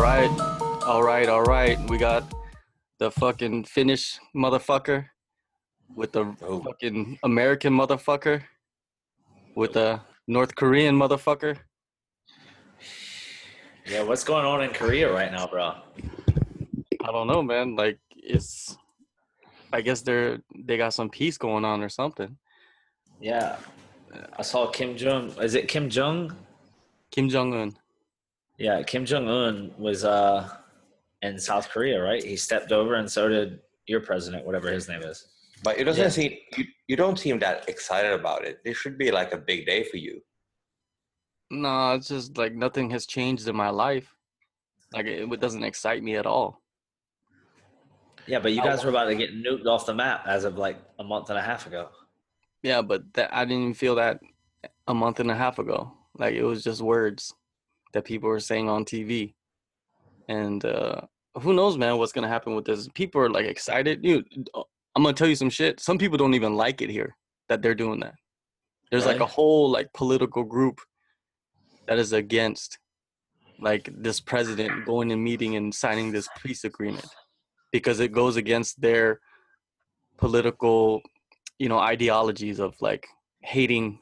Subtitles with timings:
[0.00, 0.30] right,
[0.86, 1.78] all right, all right.
[1.90, 2.24] We got
[2.98, 5.06] the fucking Finnish motherfucker
[5.94, 6.60] with the Oh.
[6.62, 8.42] fucking American motherfucker
[9.54, 11.58] with the North Korean motherfucker.
[13.86, 15.74] Yeah, what's going on in Korea right now, bro?
[17.02, 17.76] I don't know, man.
[17.76, 18.76] Like it's,
[19.72, 22.36] I guess they're they got some peace going on or something.
[23.20, 23.56] Yeah,
[24.38, 25.30] I saw Kim Jong.
[25.42, 26.36] Is it Kim Jong?
[27.10, 27.76] Kim Jong Un.
[28.60, 30.46] Yeah, Kim Jong Un was uh
[31.22, 32.22] in South Korea, right?
[32.22, 35.26] He stepped over, and so did your president, whatever his name is.
[35.64, 36.08] But it doesn't Yeah.
[36.10, 38.60] seem you, you don't seem that excited about it.
[38.62, 40.20] This should be like a big day for you.
[41.50, 44.14] No, it's just like nothing has changed in my life.
[44.92, 46.60] Like it, it doesn't excite me at all.
[48.26, 50.76] Yeah, but you guys were about to get nuked off the map as of like
[50.98, 51.88] a month and a half ago.
[52.62, 54.20] Yeah, but that I didn't even feel that
[54.86, 55.92] a month and a half ago.
[56.18, 57.34] Like it was just words
[57.92, 59.34] that people are saying on TV.
[60.28, 61.02] And uh
[61.40, 62.88] who knows, man, what's gonna happen with this?
[62.94, 64.02] People are like excited.
[64.02, 65.80] Dude, I'm gonna tell you some shit.
[65.80, 67.16] Some people don't even like it here
[67.48, 68.14] that they're doing that.
[68.90, 70.80] There's like a whole like political group
[71.86, 72.78] that is against
[73.60, 77.06] like this president going and meeting and signing this peace agreement
[77.72, 79.20] because it goes against their
[80.16, 81.02] political
[81.58, 83.06] you know ideologies of like
[83.42, 83.98] hating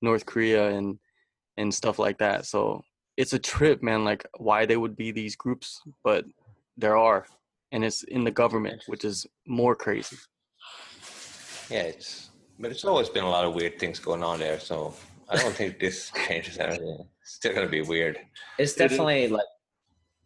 [0.00, 0.98] north korea and
[1.56, 2.82] and stuff like that so
[3.22, 5.68] it's a trip man like why they would be these groups
[6.08, 6.22] but
[6.82, 7.20] there are
[7.72, 9.26] and it's in the government which is
[9.60, 10.18] more crazy
[11.70, 14.58] Yeah, it's but it's always been a lot of weird things going on there.
[14.60, 14.74] So
[15.32, 16.98] I don't think this changes anything.
[17.22, 18.14] It's still gonna be weird.
[18.58, 18.90] It's It is.
[18.90, 19.50] definitely like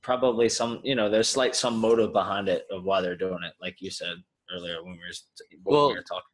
[0.03, 3.55] probably some, you know, there's like some motive behind it of why they're doing it,
[3.65, 4.17] like you said
[4.55, 5.17] earlier when we were
[5.65, 6.33] when Well, we were talking.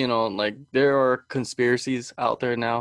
[0.00, 2.78] you know like there are conspiracies out there now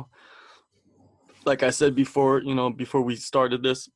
[1.45, 3.89] like i said before you know before we started this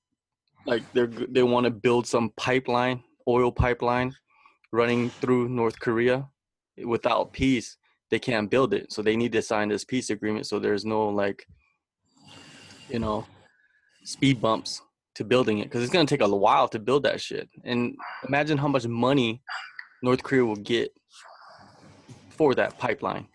[0.65, 4.13] like they're they want to build some pipeline oil pipeline
[4.71, 6.27] running through north korea
[6.85, 7.77] without peace.
[8.09, 11.09] They can't build it so they need to sign this peace agreement so there's no
[11.09, 11.45] like
[12.89, 13.25] you know
[14.05, 14.81] speed bumps
[15.15, 17.49] to building it because it's to take a while to build that shit.
[17.65, 19.41] And imagine how much money
[20.01, 20.91] north korea will get
[22.29, 23.27] for that pipeline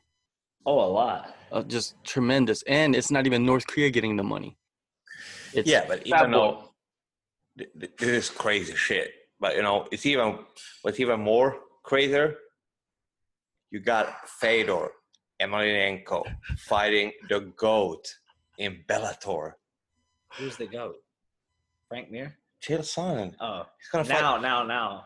[0.65, 1.34] Oh, a lot.
[1.50, 2.62] uh, just tremendous.
[2.62, 4.56] And it's not even North Korea getting the money.
[5.53, 6.37] It's yeah, but Fat even Boy.
[6.39, 6.69] though
[7.59, 10.39] th- th- this is crazy shit, but you know, it's even
[10.83, 12.37] what's even more crazier.
[13.71, 14.89] You got Fedor
[15.41, 16.22] Emelianenko
[16.59, 18.06] fighting the goat
[18.59, 19.53] in Bellator.
[20.39, 20.97] Who's the goat?
[21.89, 22.37] Frank Mir?
[22.61, 23.34] Chill son.
[23.41, 24.21] Oh, He's gonna fight.
[24.21, 25.05] now, now, now.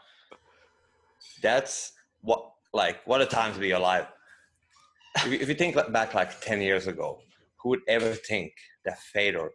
[1.42, 4.06] That's what like what a time to be alive.
[5.16, 7.20] If you, if you think back like ten years ago,
[7.60, 8.52] who would ever think
[8.84, 9.50] that Fedor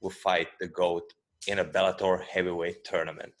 [0.00, 1.04] would fight the goat
[1.46, 3.34] in a Bellator heavyweight tournament?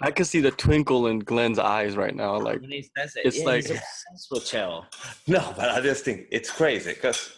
[0.00, 2.38] I can see the twinkle in Glenn's eyes right now.
[2.38, 4.84] Like When he says it, it's yeah, like- he's obsessed with Chael.
[5.26, 7.32] No, but I just think it's crazy because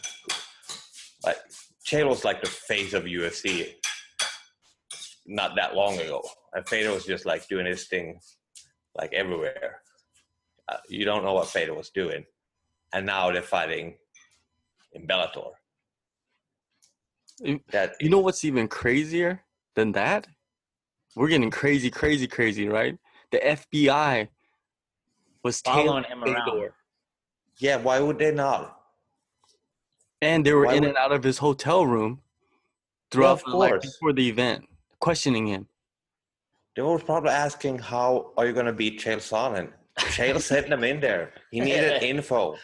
[1.24, 1.38] like
[1.86, 3.74] Chael was like the face of UFC
[5.26, 6.22] not that long ago,
[6.52, 8.18] and Fedor was just like doing his thing
[8.94, 9.80] like everywhere.
[10.68, 12.24] Uh, you don't know what Fedor was doing,
[12.94, 13.96] and now they're fighting
[14.92, 15.50] in Bellator.
[17.40, 19.42] You- That you know what's even crazier
[19.74, 20.26] than that?
[21.16, 22.96] We're getting crazy, crazy, crazy, right?
[23.32, 24.28] The FBI
[25.42, 26.50] was Following tailing him around.
[26.50, 26.74] Fedor,
[27.58, 28.80] yeah, why would they not?
[30.22, 32.30] and they were Why in would- and out of his hotel room Yeah,
[33.10, 34.66] throughout of the, like, before the event,
[35.00, 35.68] questioning him.
[36.76, 40.84] They were probably asking, "How are you going to beat Chael Sonnen?" Chael sent them
[40.84, 41.32] in there.
[41.50, 42.56] He needed info.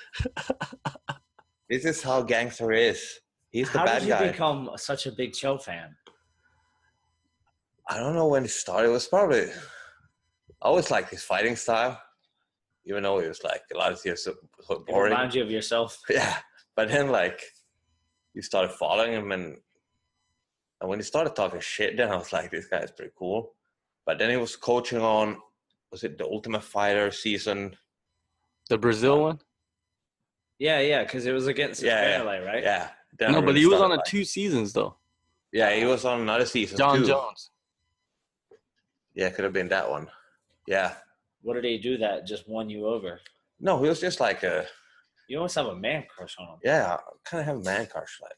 [1.68, 3.02] This is how gangster is.
[3.50, 4.08] He's the How bad guy.
[4.14, 4.32] How did you guy.
[4.32, 5.94] become such a big Chael fan?
[7.88, 8.88] I don't know when it started.
[8.88, 9.42] It was probably
[10.62, 12.00] I always liked his fighting style,
[12.84, 15.12] even though it was like a lot of years so, so It boring.
[15.12, 16.00] reminds you of yourself.
[16.10, 16.36] Yeah,
[16.77, 17.41] but then like
[18.34, 19.56] you started following him, and
[20.80, 23.54] and when he started talking shit, then I was like, this guy is pretty cool.
[24.06, 25.38] But then he was coaching on
[25.91, 27.77] was it the Ultimate Fighter season?
[28.69, 29.41] The Brazil um, one?
[30.59, 32.63] Yeah, yeah, because it was against Yeah, yeah, Fairley, right?
[32.63, 32.91] Yeah.
[33.19, 34.97] Then I No, but he was on a two seasons though.
[35.53, 37.07] Yeah, he was on another season John too.
[37.07, 37.51] Jones.
[39.15, 40.07] Yeah, could have been that one.
[40.69, 40.95] Yeah.
[41.42, 43.21] What did he do that just won you over?
[43.59, 44.66] No, he was just like a
[45.28, 46.59] You almost have a man crush on him.
[46.63, 48.19] yeah, kind of have a man crush.
[48.22, 48.33] Like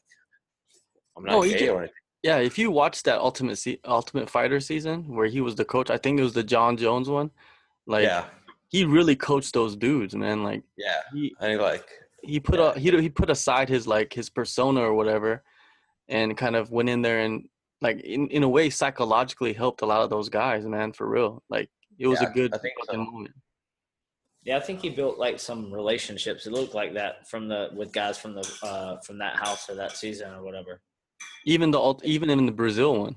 [1.15, 1.95] I'm not No, he gay ju- or anything.
[2.23, 5.89] Yeah, if you watch that Ultimate se- Ultimate Fighter season where he was the coach,
[5.89, 7.29] I think it was the John Jones one.
[7.85, 8.25] Like yeah,
[8.69, 10.41] he really coached those dudes, man.
[10.41, 11.01] Like yeah.
[11.13, 11.85] he And he like
[12.23, 15.43] he put a he he put aside his like his persona or whatever,
[16.07, 17.49] and kind of went in there and
[17.81, 21.43] like in, in a way psychologically helped a lot of those guys, man, for real.
[21.49, 21.69] Like
[21.99, 22.97] it was Yeah, a good I think so.
[22.97, 23.35] moment.
[24.45, 26.47] Yeah, I think he built like some relationships.
[26.47, 29.75] It looked like that from the with guys from the uh from that house or
[29.75, 30.81] that season or whatever.
[31.45, 33.15] Even the even in the Brazil one.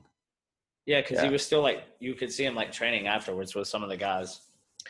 [0.87, 3.83] Yeah, because he was still like you could see him like training afterwards with some
[3.83, 4.41] of the guys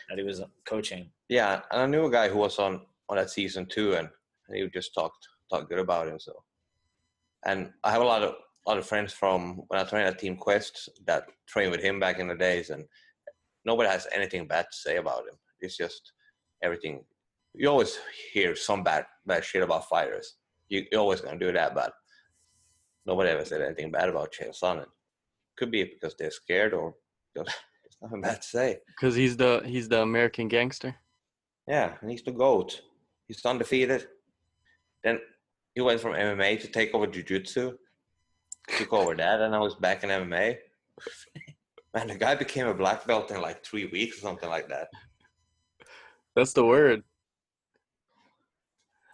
[0.09, 1.09] that he was uh, coaching.
[1.27, 4.07] Yeah, and I knew a guy who was on on that season too, and,
[4.47, 6.19] and he just talked talked good about him.
[6.19, 6.33] So,
[7.45, 8.35] and I have a lot of
[8.67, 12.19] lot of friends from when I trained at Team Quest that trained with him back
[12.19, 12.85] in the days, and
[13.65, 15.35] nobody has anything bad to say about him.
[15.61, 16.13] It's just
[16.63, 17.03] everything.
[17.55, 17.97] You always
[18.33, 20.35] hear some bad bad shit about fighters.
[20.69, 21.93] You, you're always gonna do that, but
[23.07, 24.85] nobody ever said anything bad about Chael Sonnen.
[25.57, 26.93] Could be because they're scared, or
[27.33, 27.47] because
[27.83, 28.77] there's nothing bad to say.
[28.87, 30.95] Because he's the he's the American gangster.
[31.67, 32.81] Yeah, and he's the GOAT.
[33.27, 34.07] He's undefeated.
[35.03, 35.19] Then
[35.73, 37.77] he went from MMA to take over Jiu-Jitsu.
[38.77, 40.57] Took over that, and I was back in MMA.
[41.93, 44.87] Man, the guy became a black belt in like three weeks or something like that.
[46.35, 47.03] That's the word.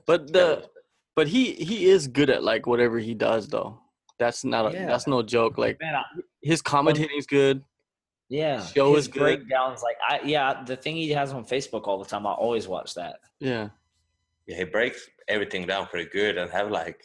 [0.05, 0.67] But the
[1.15, 3.79] but he he is good at like whatever he does though.
[4.23, 4.85] That's not a, Yeah.
[4.87, 5.57] that's no joke.
[5.57, 6.03] Like Man, I,
[6.41, 7.63] his commentating's good.
[8.29, 9.19] yeah, Show his is good.
[9.19, 9.81] breakdowns.
[9.83, 12.25] Like I yeah, the thing he has on Facebook all the time.
[12.25, 13.15] I always watch that.
[13.39, 13.69] Yeah.
[14.47, 17.01] Yeah, he breaks everything down pretty good and have like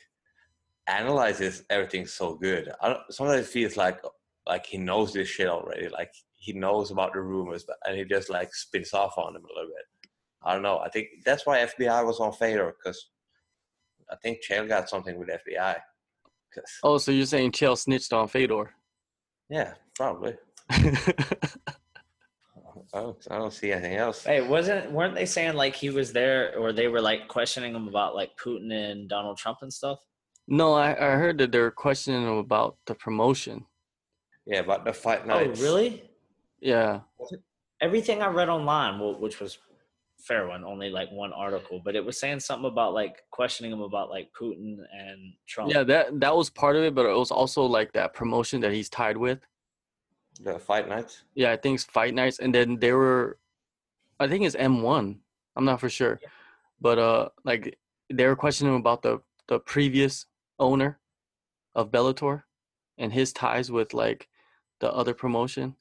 [0.87, 2.71] analyzes everything so good.
[2.81, 4.01] I don't, sometimes it feels like
[4.47, 5.89] like he knows this shit already.
[5.89, 9.45] Like he knows about the rumors, but and he just like spins off on them
[9.45, 9.87] a little bit.
[10.43, 10.79] I don't know.
[10.79, 13.11] I think that's why FBI was on Fedor because
[14.11, 15.77] I think Chael got something with FBI.
[16.55, 18.75] 'Cause- Oh, so you're saying Chael snitched on Fedor?
[19.51, 20.37] yeah, probably.
[22.95, 24.25] I don't, I don't see anything else.
[24.25, 27.87] Hey, wasn't weren't they saying like he was there or they were like questioning him
[27.89, 29.99] about like Putin and Donald Trump and stuff?
[30.51, 33.67] no, I, I heard that they're questioning him about the promotion.
[34.47, 35.51] Yeah, about the fight night.
[35.55, 36.09] Oh, really?
[36.61, 37.01] Yeah.
[37.83, 39.59] Everything I read online, which was
[40.19, 43.81] fair one, only like one article, but it was saying something about like questioning him
[43.81, 45.73] about like Putin and Trump.
[45.73, 48.73] Yeah, that that was part of it, but it was also like that promotion that
[48.73, 49.41] he's tied with.
[50.41, 51.25] The fight nights.
[51.35, 53.39] Yeah, I think it's Fight Nights, and then they were,
[54.21, 55.21] I think it's M one.
[55.57, 56.21] I'm not for sure,
[56.81, 57.77] but uh, like
[58.13, 60.27] they were questioning him about the the previous
[60.61, 61.01] owner
[61.75, 62.43] of Bellator
[62.99, 64.29] and his ties with like
[64.81, 65.75] the other promotion,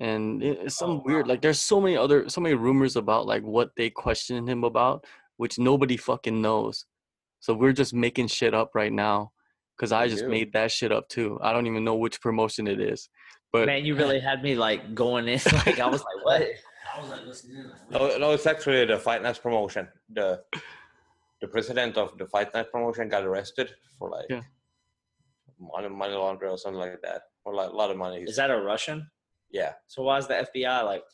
[0.00, 1.26] and it's oh, some Oh, weird.
[1.26, 1.30] wow.
[1.34, 5.04] Like there's so many other so many rumors about like what they questioned him about,
[5.36, 6.86] which nobody fucking knows.
[7.40, 9.32] So we're just making shit up right now,
[9.76, 11.38] because I just made that shit up too.
[11.42, 13.08] I don't even know which promotion it is,
[13.52, 15.40] but Man, you really had me like going in.
[15.66, 16.42] Like I was like, what?
[16.96, 17.64] I was like listening.
[17.90, 19.86] No, oh, no, it's actually the Fight Night promotion.
[20.12, 20.42] The
[21.40, 24.42] the president of the Fight Night promotion got arrested for like Yeah.
[25.58, 28.22] money, money laundering or something like that, or like a lot of money.
[28.22, 29.08] Is that a Russian?
[29.50, 31.04] Yeah, So why is the FBI like?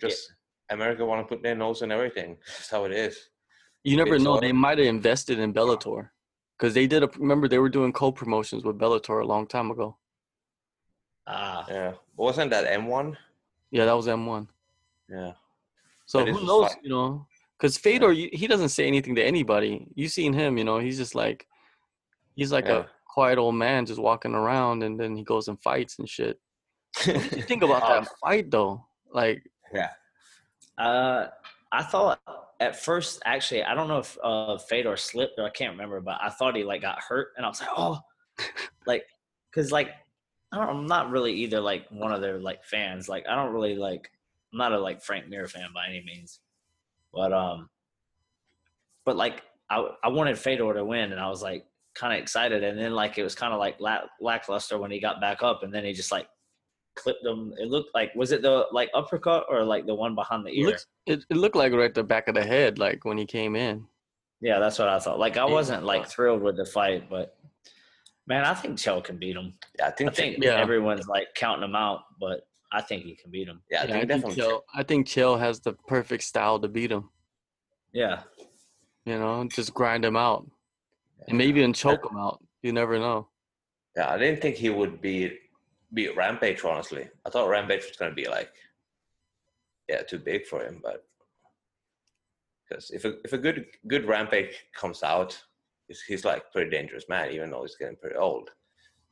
[0.00, 0.32] just
[0.70, 2.36] America want to put their nose in everything.
[2.46, 3.28] That's how it is.
[3.84, 4.32] You never It's know.
[4.32, 6.10] all- They might have invested in Bellator
[6.58, 7.02] because they did.
[7.04, 9.96] A, remember, they were doing co-promotions with Bellator a long time ago.
[11.26, 13.16] Ah, Yeah, wasn't that M one?
[13.70, 14.48] Yeah, that was M1.
[15.08, 15.32] Yeah,
[16.06, 16.62] So But who knows?
[16.62, 17.26] like- You know,
[17.56, 19.86] because Fedor, you- he doesn't say anything to anybody.
[19.94, 20.58] You seen him?
[20.58, 21.46] You know, he's just like,
[22.34, 22.78] he's like Yeah.
[22.78, 26.40] a quiet old man just walking around, and then he goes and fights and shit.
[26.96, 28.84] What did you think about that fight though?
[29.12, 29.90] Like, yeah.
[30.78, 31.28] uh,
[31.70, 32.20] I thought
[32.60, 36.18] at first, actually, I don't know if uh Fedor slipped or I can't remember, but
[36.20, 37.98] I thought he like got hurt, and I was like, oh,
[38.86, 39.04] like,
[39.54, 39.90] cause like
[40.52, 43.08] I don't, I'm not really either like one of their like fans.
[43.08, 44.10] Like I don't really like.
[44.52, 46.40] I'm not a like Frank Mir fan by any means,
[47.12, 47.70] but um,
[49.04, 52.62] but like I I wanted Fedor to win, and I was like kind of excited,
[52.62, 55.62] and then like it was kind of like lack, lackluster when he got back up,
[55.62, 56.28] and then he just like
[56.94, 57.54] clipped him.
[57.58, 60.56] It looked like was it the like uppercut or like the one behind the it,
[60.58, 60.66] ear?
[60.66, 63.56] looks, it, it looked like right the back of the head, like when he came
[63.56, 63.86] in.
[64.40, 65.18] Yeah, that's what I thought.
[65.18, 67.36] Like I wasn't like thrilled with the fight, but
[68.26, 69.54] man, I think Chael can beat him.
[69.78, 70.14] Yeah, I I think.
[70.14, 70.60] think Yeah.
[70.60, 72.40] everyone's like counting him out, but
[72.72, 73.62] I think he can beat him.
[73.70, 74.58] yeah, I Yeah, think I think definitely.
[74.74, 77.10] I think Chael has the perfect style to beat him.
[77.92, 78.22] Yeah.
[79.04, 80.48] You know, just grind him out,
[81.28, 82.42] and maybe even choke him out.
[82.62, 83.28] You never know.
[83.96, 85.38] Yeah, I didn't think he would beat
[85.94, 86.64] beat Rampage.
[86.64, 88.52] Honestly, I thought Rampage was gonna be like,
[89.88, 90.80] yeah, too big for him.
[90.82, 91.04] But
[92.68, 95.40] because if a if a good good Rampage comes out,
[95.88, 98.50] he's, he's like pretty dangerous man, even though he's getting pretty old.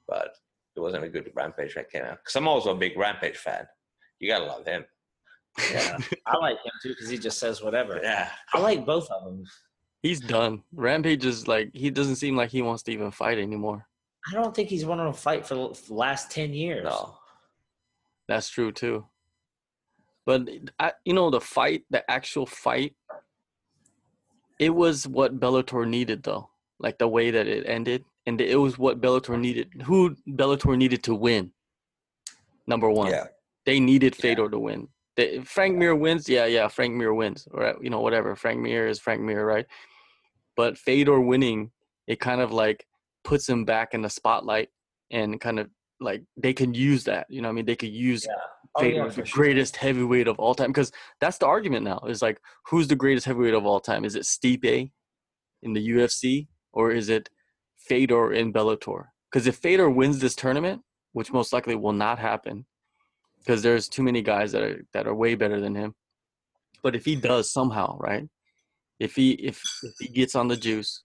[0.09, 0.35] But
[0.77, 2.19] it wasn't a good Rampage that came out.
[2.23, 3.67] Because I'm also a big Rampage fan.
[4.19, 4.85] You gotta love him.
[5.73, 5.99] Yeah.
[6.27, 8.01] I like him too because he just says whatever.
[8.03, 9.45] Yeah, I like both of them.
[10.03, 10.63] He's done.
[10.73, 13.87] Rampage is like he doesn't seem like he wants to even fight anymore.
[14.29, 16.85] I don't think he's won a fight for the last ten years.
[16.85, 17.17] No.
[18.29, 19.07] That's true too.
[20.27, 20.49] But
[20.79, 22.95] I, you know, the fight, the actual fight,
[24.59, 26.50] it was what Bellator needed, though.
[26.79, 29.69] Like the way that it ended, and it was what Bellator needed.
[29.85, 31.53] Who Bellator needed to win?
[32.67, 33.27] Number one, Yeah.
[33.65, 34.23] they needed Yeah.
[34.23, 34.89] Fedor to win.
[35.17, 36.69] They, Frank Mir wins, yeah, yeah.
[36.69, 38.37] Frank Mir wins, or you know, whatever.
[38.37, 39.67] Frank Mir is Frank Mir, right?
[40.57, 41.73] But Fedor winning,
[42.07, 42.87] it kind of like
[43.25, 44.69] puts him back in the spotlight,
[45.11, 45.69] and kind of
[46.00, 47.27] like they can use that.
[47.29, 48.35] You know, what I mean, they could use Yeah.
[48.77, 49.25] Oh, yeah, the sure.
[49.33, 50.69] greatest heavyweight of all time.
[50.71, 51.99] Because that's the argument now.
[52.09, 54.05] Is like, who's the greatest heavyweight of all time?
[54.05, 54.91] Is it Stipe
[55.62, 57.29] in the UFC or is it
[57.77, 59.07] Fedor in Bellator?
[59.31, 62.65] Because if Fedor wins this tournament, which most likely will not happen,
[63.39, 65.95] because there's too many guys that are that are way better than him.
[66.83, 68.29] But if he does somehow, right?
[69.00, 71.03] If he if if he gets on the juice,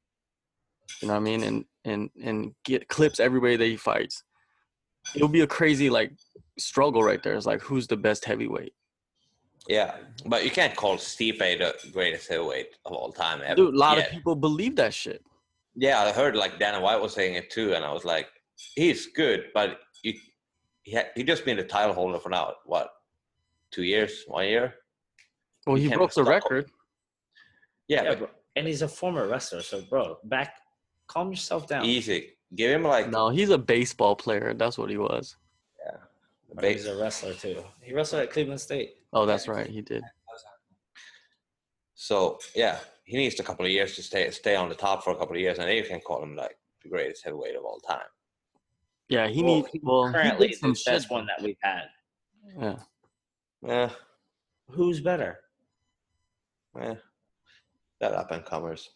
[1.02, 4.24] you know what I mean, and and and get clips everybody that he fights,
[5.16, 6.12] it'll be a crazy like
[6.58, 7.36] struggle right there.
[7.36, 8.74] It's like who's the best heavyweight?
[9.68, 9.96] Yeah.
[10.26, 13.56] But you can't call Stipe the greatest heavyweight of all time ever.
[13.56, 14.08] Dude, a lot yet.
[14.08, 15.24] of people believe that shit.
[15.76, 18.28] Yeah, I heard like Dana White was saying it too, and I was like,
[18.76, 20.14] he's good, but you,
[20.84, 22.90] he ha- he just been the title holder for now what,
[23.72, 24.76] two years, one year?
[25.68, 26.70] Well, You he broke the record.
[27.88, 30.54] Yeah, Yeah, but and he's a former wrestler, so bro, back,
[31.08, 31.86] calm yourself down.
[31.86, 32.32] easy.
[32.56, 34.54] Give him like No, he's a baseball player.
[34.54, 35.36] That's what he was.
[35.86, 35.98] Yeah.
[36.54, 37.64] ba- He's a wrestler too.
[37.82, 38.96] He wrestled at Cleveland State.
[39.14, 39.68] Oh, that's right.
[39.68, 40.04] He did.
[41.94, 45.12] so yeah, he needs a couple of years to stay stay on the top for
[45.12, 47.64] a couple of years, and then you can call him like the greatest heavyweight of
[47.64, 48.06] all time.
[49.10, 49.70] Yeah, he Well, needs.
[49.82, 51.84] Well, he Currently, did the best one that we've had.
[52.60, 52.76] Yeah.
[53.62, 53.90] Yeah,
[54.70, 55.40] Who's better?
[56.80, 56.96] yeah,
[58.00, 58.90] that up and comers.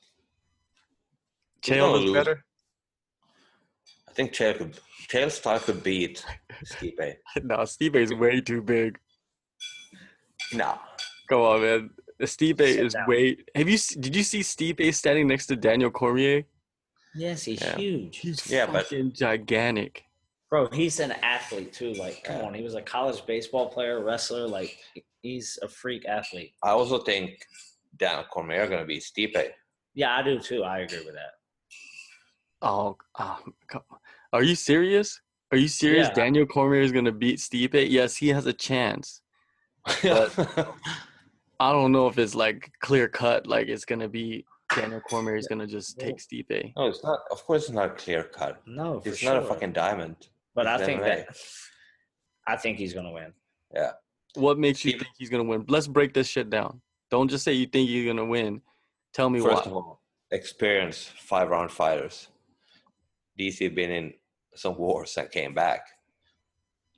[1.62, 2.14] Chael is lose?
[2.14, 2.46] better.
[4.08, 6.24] I think Chael could Chael Star could beat
[6.66, 7.16] Stipe.
[7.44, 8.98] no, Stipe is way too big.
[10.54, 10.80] No,
[11.30, 11.90] Come on, man.
[12.22, 13.08] Stipe Sit is down.
[13.08, 13.38] way.
[13.56, 13.78] Have you?
[14.00, 16.44] Did you see Stipe standing next to Daniel Cormier?
[17.16, 17.76] Yes, he's Yeah.
[17.78, 18.18] huge.
[18.18, 20.04] He's Yeah, but- fucking gigantic.
[20.50, 21.94] Bro, he's an athlete too.
[21.94, 22.46] Like, come Yeah.
[22.48, 24.48] on, he was a college baseball player, wrestler.
[24.48, 24.78] Like,
[25.22, 26.54] he's a freak athlete.
[26.64, 27.46] I also think
[27.98, 29.54] Daniel Cormier gonna be Stipe.
[29.94, 30.64] Yeah, I do too.
[30.64, 31.34] I agree with that.
[32.62, 33.98] Oh, oh come on.
[34.34, 35.22] are you serious?
[35.52, 36.08] Are you serious?
[36.10, 36.14] Yeah.
[36.14, 37.90] Daniel Cormier is gonna beat Stipe?
[37.90, 39.22] Yes, he has a chance.
[41.62, 43.48] I don't know if it's like clear cut.
[43.48, 46.74] Like it's gonna be Daniel Cormier is gonna just take Stipe.
[46.78, 47.20] no, it's not.
[47.32, 48.62] Of course, it's not clear cut.
[48.66, 49.34] No, for It's sure.
[49.34, 50.16] not a fucking diamond.
[50.56, 51.06] But I think MMA.
[51.28, 51.38] that
[52.48, 53.34] I think he's gonna win.
[53.74, 53.92] Yeah.
[54.36, 55.66] What makes you think he's gonna win?
[55.68, 56.82] Let's break this shit down.
[57.10, 58.62] Don't just say you think you're gonna win.
[59.14, 59.72] Tell me First why.
[59.72, 60.02] of all,
[60.32, 62.28] experienced five round fighters.
[63.40, 64.14] DC been in
[64.56, 65.82] some wars and came back,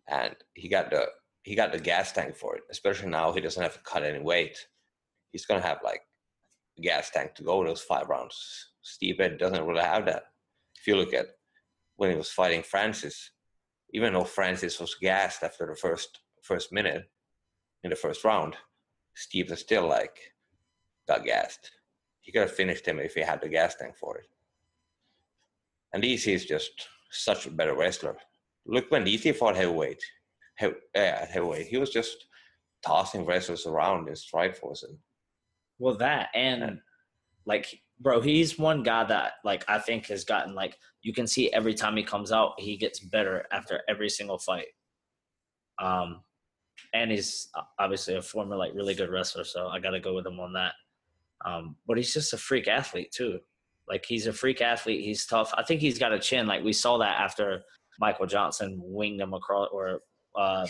[0.07, 1.07] and he got the
[1.43, 2.63] he got the gas tank for it.
[2.69, 4.57] Especially now, he doesn't have to cut any weight.
[5.31, 6.01] He's gonna have like
[6.77, 8.71] a gas tank to go those five rounds.
[8.83, 10.23] Stipe doesn't really have that.
[10.75, 11.27] If you look at
[11.97, 13.31] when he was fighting Francis,
[13.93, 17.09] even though Francis was gassed after the first first minute
[17.83, 18.55] in the first round,
[19.15, 20.17] Stipe is still like
[21.07, 21.71] got gassed.
[22.21, 24.27] He could have finished him if he had the gas tank for it.
[25.93, 26.71] And DC is just
[27.11, 28.17] such a better wrestler.
[28.65, 30.01] Look when DC fought heavyweight,
[30.55, 32.27] heav- uh, heavyweight, he was just
[32.83, 34.83] tossing wrestlers around in Strikeforce.
[34.83, 34.97] And
[35.79, 36.75] Well, that and Yeah.
[37.45, 41.51] like, bro, he's one guy that like I think has gotten like you can see
[41.51, 44.67] every time he comes out, he gets better after every single fight.
[45.79, 46.23] Um,
[46.93, 50.25] and he's obviously a former like really good wrestler, so I got to go with
[50.25, 50.73] him on that.
[51.43, 53.39] Um, but he's just a freak athlete too.
[53.87, 55.03] Like he's a freak athlete.
[55.03, 55.53] He's tough.
[55.57, 56.47] I think he's got a chin.
[56.47, 57.61] Like we saw that after
[57.99, 59.99] Michael Johnson winged him across, or
[60.35, 60.65] uh,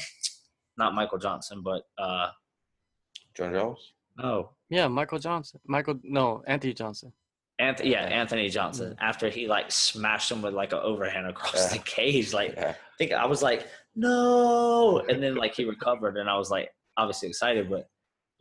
[0.78, 2.30] not Michael Johnson, but uh,
[3.36, 5.60] John Jones, no, Yeah, Michael Johnson.
[5.68, 7.14] Michael, no, Anthony Johnson.
[7.60, 8.96] Anthony, yeah, Anthony Johnson.
[9.00, 11.78] After he like smashed him with like an overhand across Yeah.
[11.78, 16.30] the cage, like I think I was like, no, and then like he recovered, and
[16.30, 17.88] I was like obviously excited, but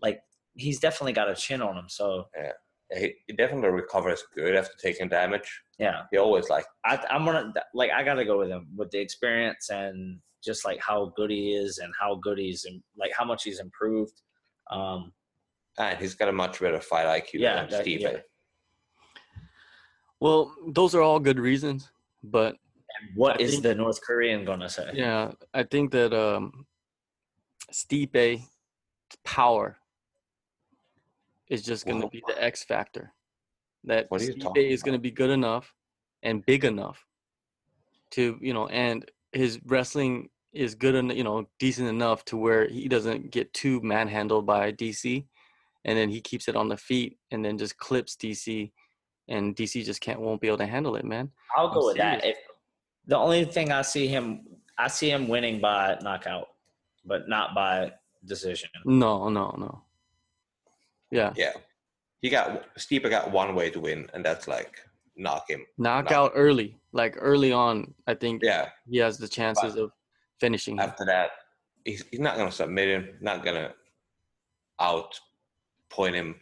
[0.01, 0.21] like
[0.55, 1.85] he's definitely got a chin on him.
[1.89, 2.29] So
[2.97, 5.63] he, he definitely recovers good after taking damage.
[5.79, 8.99] yeah, He always like I, I'm gonna like I gotta go with him with the
[8.99, 13.25] experience and just like how good he is and how good he's and like how
[13.25, 14.21] much he's improved.
[14.71, 15.13] Um,
[15.79, 18.01] and he's got a much better fight IQ Yeah, than that- Stipe.
[18.01, 18.17] yeah.
[20.21, 21.91] Well, those are all good reasons,
[22.23, 22.51] but
[23.01, 24.91] and what I is think- the North Korean gonna say?
[24.95, 26.67] yeah, I think that um,
[27.73, 28.43] Stipe
[29.25, 29.79] power
[31.51, 33.13] is just going to be the X factor.
[33.85, 35.75] That What are you Stipe talking is going to be good enough
[36.23, 37.05] and big enough
[38.13, 42.69] to you know, and his wrestling is good and you know decent enough to where
[42.69, 45.25] he doesn't get too manhandled by DC,
[45.85, 48.71] and then he keeps it on the feet and then just clips DC,
[49.29, 51.31] and DC just can't won't be able to handle it, man.
[51.57, 52.25] I'll go I'm with that.
[52.25, 52.37] If
[53.07, 54.43] the only thing I see him,
[54.79, 56.49] I see him winning by knockout,
[57.05, 57.93] but not by
[58.25, 58.69] decision.
[58.85, 59.83] No, no, no.
[61.11, 61.53] Yeah, Yeah.
[62.23, 64.79] He got Stipe got one way to win, and that's like
[65.17, 65.65] knock him.
[65.79, 67.95] knockout early, like early on.
[68.07, 68.71] I think Yeah.
[68.89, 69.93] he has the chances of
[70.39, 70.81] finishing him.
[70.81, 71.31] After that,
[71.85, 73.17] he's, he's not gonna submit him.
[73.21, 73.75] Not gonna
[74.79, 75.19] out
[75.89, 76.41] point him.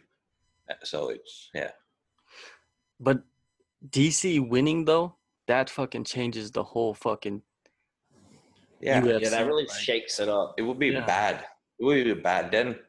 [0.83, 1.71] So it's yeah.
[2.99, 3.21] But
[3.89, 5.15] DC winning though,
[5.47, 7.41] that fucking changes the whole fucking
[8.81, 9.01] Yeah.
[9.01, 10.55] UFC, Yeah, that really like- shakes it up.
[10.57, 11.05] It would be Yeah.
[11.05, 11.45] bad.
[11.79, 12.51] It would be bad.
[12.51, 12.79] Then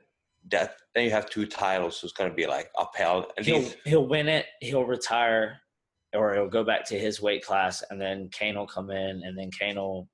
[0.51, 3.27] that then you have two titles who's gonna be like upheld.
[3.37, 4.47] And He'll these, he'll win it.
[4.61, 5.59] He'll retire,
[6.15, 9.39] or he'll go back to his weight class, and then Kane will come in, and
[9.39, 10.09] then Kane will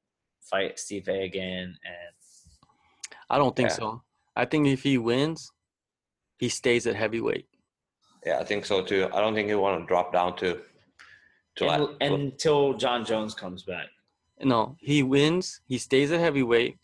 [0.51, 3.75] fight Stipe again, and I don't think Yeah.
[3.77, 4.03] so.
[4.37, 5.51] I think if he wins,
[6.39, 7.47] he stays at heavyweight.
[8.25, 9.09] yeah, I think so too.
[9.15, 10.61] I don't think he want to drop down to
[11.57, 13.87] to and, like until John Jones comes back.
[14.43, 15.63] No, he wins.
[15.67, 16.77] He stays at heavyweight.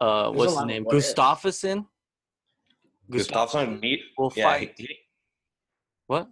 [0.00, 0.84] Uh, There's what's his name?
[0.84, 1.12] what ifs.
[1.12, 1.86] Gustafsson.
[3.10, 4.74] Gustafsson need will yeah, fight.
[4.76, 4.88] he,
[6.06, 6.28] What?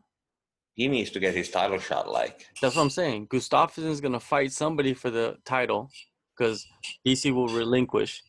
[0.75, 3.29] he needs to get his title shot like That's what I'm saying.
[3.29, 5.91] Gustafsson is gonna fight somebody for the title
[6.37, 6.67] because
[7.07, 8.23] DC will relinquish,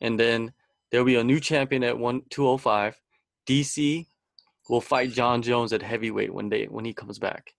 [0.00, 0.52] and then
[0.90, 3.00] there'll be a new champion at one two oh five.
[3.48, 4.06] DC
[4.68, 7.52] will fight John Jones at heavyweight when they when he comes back.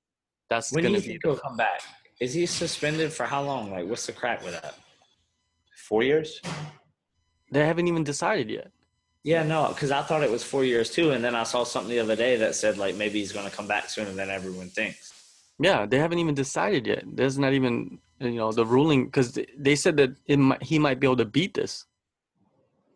[0.50, 1.20] That's When do gonna you be.
[1.24, 1.82] he'll come back?
[2.22, 3.72] Is he suspended for how long?
[3.72, 4.76] Like, what's the crack with that?
[5.88, 6.42] four years.
[7.52, 8.72] They haven't even decided yet.
[9.28, 11.90] Yeah, no, because I thought it was four years too, and then I saw something
[11.90, 14.70] the other day that said like maybe he's going to come back sooner than everyone
[14.70, 15.12] thinks.
[15.60, 17.04] Yeah, they haven't even decided yet.
[17.06, 21.02] There's not even you know the ruling because they said that it might, he might
[21.02, 21.84] be able to beat this.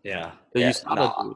[0.06, 1.36] Yeah, Yeah, dude.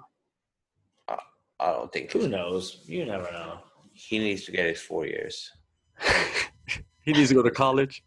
[1.60, 2.80] I don't think who knows?
[2.86, 3.60] You never know.
[3.92, 5.52] he needs to get his four years.
[7.02, 8.02] he needs to go to college.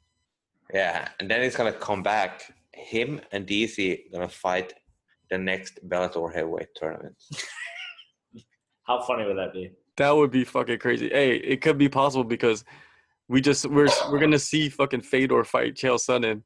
[0.72, 2.50] Yeah, and then he's gonna come back.
[2.72, 4.72] Him and DC gonna fight
[5.30, 7.14] the next Bellator heavyweight tournament.
[8.84, 9.70] How funny would that be?
[9.98, 11.08] That would be fucking crazy.
[11.08, 12.64] Hey, it could be possible because
[13.28, 16.42] we just we're we're gonna see fucking Fedor fight Chael Sonnen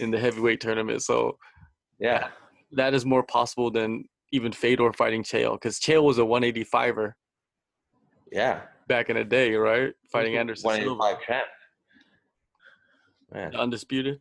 [0.00, 1.02] in the heavyweight tournament.
[1.02, 1.38] So
[1.98, 2.28] Yeah,
[2.72, 7.12] that is more possible than even Fedor fighting Chael because Chael was a 185er
[8.30, 8.60] yeah.
[8.86, 9.94] back in the day, right?
[10.12, 10.40] Fighting mm-hmm.
[10.40, 11.46] Anderson One eighty Silva, champ.
[13.32, 14.20] Man, undisputed.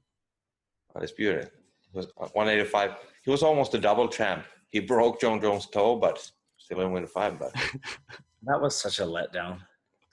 [0.95, 1.49] undisputed.
[1.91, 2.91] He was one eighty five.
[3.27, 4.45] He was almost a double champ.
[4.69, 6.17] He broke John Jones' toe, but
[6.55, 7.37] still didn't win the fight.
[7.37, 7.51] But
[8.43, 9.59] That was such a letdown.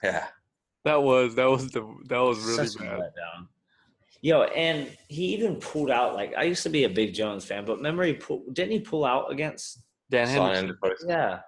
[0.03, 0.25] yeah,
[0.83, 2.99] That was that was the that was really such a bad.
[2.99, 3.47] letdown.
[4.21, 6.13] Yo, and he even pulled out.
[6.13, 8.79] Like I used to be a big Jones fan, but remember he pull, didn't he
[8.81, 9.79] pull out against?
[10.09, 10.65] Dan Henderson.
[10.65, 11.05] in the first.
[11.07, 11.39] Yeah,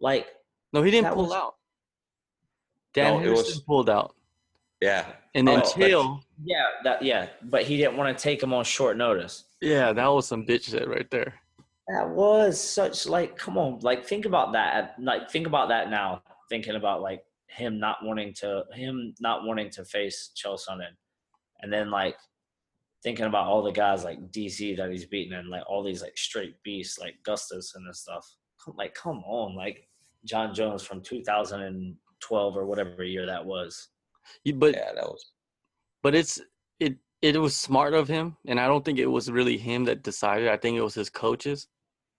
[0.00, 0.26] like
[0.74, 1.54] No, he didn't pull was- out.
[2.92, 4.14] Dan No, it Henderson was- pulled out,
[4.80, 8.52] Yeah, and then Oh, but- yeah, that yeah, but he didn't want to take him
[8.54, 9.44] on short notice.
[9.60, 11.34] Yeah, that was some bitch shit right there.
[11.88, 14.94] That was such like, come on, like think about that.
[15.00, 16.22] Like think about that now.
[16.48, 20.94] Thinking about like him not wanting to, him not wanting to face Chael Sonnen,
[21.62, 22.16] and then like
[23.02, 26.16] thinking about all the guys like DC that he's beaten and like all these like
[26.18, 28.26] straight beasts like Gustafsson and this stuff.
[28.76, 29.88] Like, come on, like
[30.24, 33.88] John Jones from 2012 or whatever year that was.
[34.54, 35.32] But yeah, that was.
[36.02, 36.40] but it's
[36.80, 40.02] it it was smart of him, and I don't think it was really him that
[40.02, 40.48] decided.
[40.48, 41.68] I think it was his coaches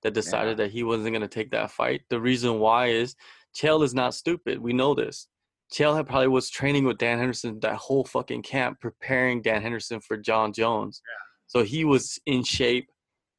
[0.04, 2.02] that decided that he wasn't going to take that fight.
[2.10, 3.16] The reason why is
[3.56, 4.60] Chael is not stupid.
[4.60, 5.28] We know this.
[5.74, 10.00] Chael had probably was training with Dan Henderson that whole fucking camp, preparing Dan Henderson
[10.00, 11.02] for John Jones.
[11.06, 11.26] Yeah.
[11.48, 12.90] So he was in shape.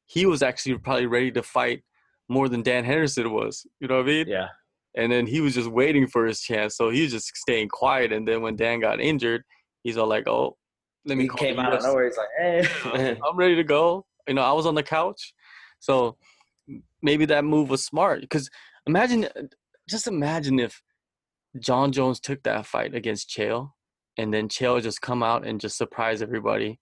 [0.05, 1.83] He was actually probably ready to fight
[2.29, 3.65] more than Dan Henderson was.
[3.79, 4.27] You know what I mean?
[4.27, 4.47] Yeah,
[4.95, 6.75] And then he was just waiting for his chance.
[6.75, 8.11] So he was just staying quiet.
[8.11, 9.43] And then when Dan got injured,
[9.83, 10.57] he's all like, "Oh,
[11.05, 12.05] let me." he came out of nowhere.
[12.05, 13.17] He's like, hey.
[13.29, 14.05] I'm ready to go.
[14.27, 15.33] You know, I was on the couch,
[15.79, 16.17] so
[17.01, 18.21] maybe that move was smart.
[18.21, 18.49] Because
[18.85, 19.27] imagine,
[19.89, 20.81] just imagine if
[21.59, 23.71] John Jones took that fight against Chael,
[24.17, 26.79] and then Chael just come out and just surprise everybody,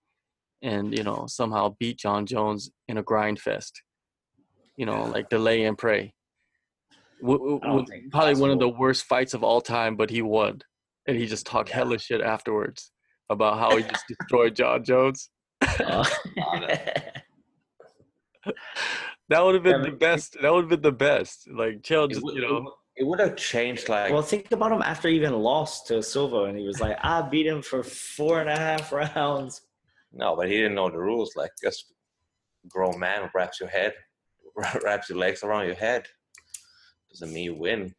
[0.61, 3.81] and you know somehow beat John Jones in a grind fest.
[4.75, 6.13] You know, like delay and pray.
[7.21, 9.95] W- w- I don't w- think probably one of the worst fights of all time,
[9.95, 10.61] but he won,
[11.07, 11.75] and he just talked Yeah.
[11.77, 12.91] hella shit afterwards
[13.29, 15.29] about how he just destroyed John Jones.
[15.79, 16.03] Uh,
[19.29, 20.37] That would have been Yeah, the best.
[20.41, 21.47] That would have been the best.
[21.51, 24.81] Like Chael, just would- you know, it would have changed like Well, think about him
[24.81, 28.39] after he even lost to Silva, and he was like, "I beat him for four
[28.41, 29.61] and a half rounds."
[30.11, 31.35] no, but he didn't know the rules.
[31.35, 31.93] Like just
[32.69, 33.93] grown man wraps your head,
[34.83, 36.07] wraps your legs around your head.
[37.11, 37.93] Doesn't mean you win.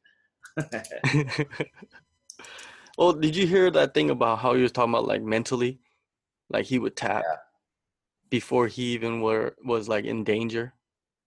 [2.99, 5.81] well, did you hear that thing about how he was talking about like mentally,
[6.49, 7.37] like he would tap Yeah.
[8.31, 10.75] before he even were was like in danger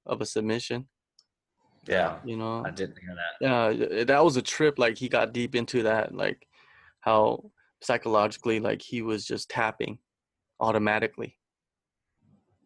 [0.05, 0.87] of a submission.
[1.87, 2.19] Yeah.
[2.23, 3.33] You know, I didn't hear that.
[3.41, 4.79] yeah, that was a trip.
[4.79, 6.47] Like he got deep into that, like
[7.01, 9.99] how psychologically, like he was just tapping
[10.59, 11.37] automatically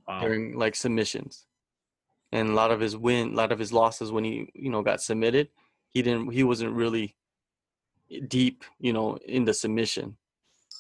[0.08, 0.20] Wow.
[0.22, 1.46] during like submissions,
[2.32, 4.82] and a lot of his win, a lot of his losses when he you know
[4.82, 5.50] got submitted,
[5.90, 7.16] he didn't, he wasn't really
[8.28, 10.18] deep, you know, in the submission.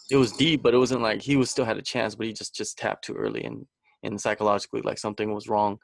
[0.09, 2.33] It was deep, but it wasn't like he was still had a chance, but he
[2.33, 3.65] just just tapped too early, and
[4.03, 5.79] and psychologically, like something was wrong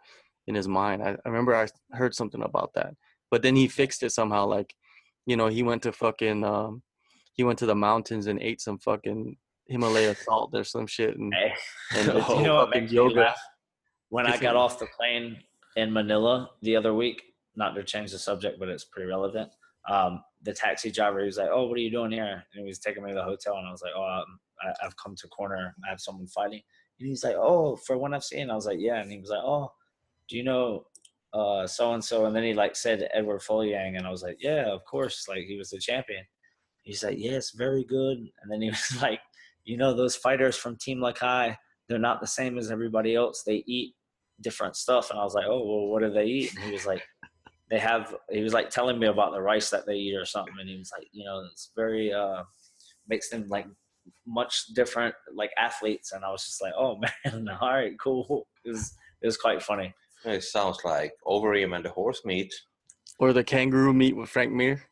[0.47, 1.02] in his mind.
[1.04, 2.93] I, I remember I heard something about that,
[3.32, 4.45] but then he fixed it somehow.
[4.45, 4.73] Like,
[5.26, 6.84] you know, he went to fucking, um,
[7.34, 9.36] he went to the mountains and ate some fucking
[9.67, 11.54] Himalaya salt or some shit, and Hey,
[11.97, 13.19] and you know what makes me yoga.
[13.19, 13.41] laugh?
[14.10, 15.38] When I got off the plane
[15.75, 17.23] in Manila the other week,
[17.55, 19.49] not to change the subject, but it's pretty relevant.
[19.89, 22.65] Um, the taxi driver he was like, "Oh, what are you doing here?" And he
[22.65, 25.15] was taking me to the hotel, and I was like, "Oh, um, I, I've come
[25.15, 25.75] to corner.
[25.86, 26.62] I have someone fighting."
[26.99, 29.29] And he's like, "Oh, for one I've seen." I was like, "Yeah." And he was
[29.29, 29.71] like, "Oh,
[30.29, 30.86] do you know
[31.65, 34.65] so and so?" And then he like said Eduard Folayang, and I was like, "Yeah,
[34.71, 36.23] of course." Like he was the champion.
[36.83, 39.19] He's like, "Yes, very good." And then he was like,
[39.65, 41.57] "You know those fighters from Team Lakay,
[41.88, 43.43] they're not the same as everybody else.
[43.45, 43.95] They eat
[44.41, 46.85] different stuff." And I was like, "Oh, well, what do they eat?" And he was
[46.85, 47.03] like,
[47.69, 50.55] "They have." He was like telling me about the rice that they eat or something,
[50.59, 52.43] and he was like, "You know, it's very uh
[53.07, 53.67] makes them like
[54.25, 58.69] much different like athletes." And I was just like, "Oh man, all right, cool." It
[58.69, 59.93] was it was quite funny.
[60.25, 62.53] It sounds like Overeem and the horse meat.
[63.19, 64.83] Or the kangaroo meat with Frank Mir.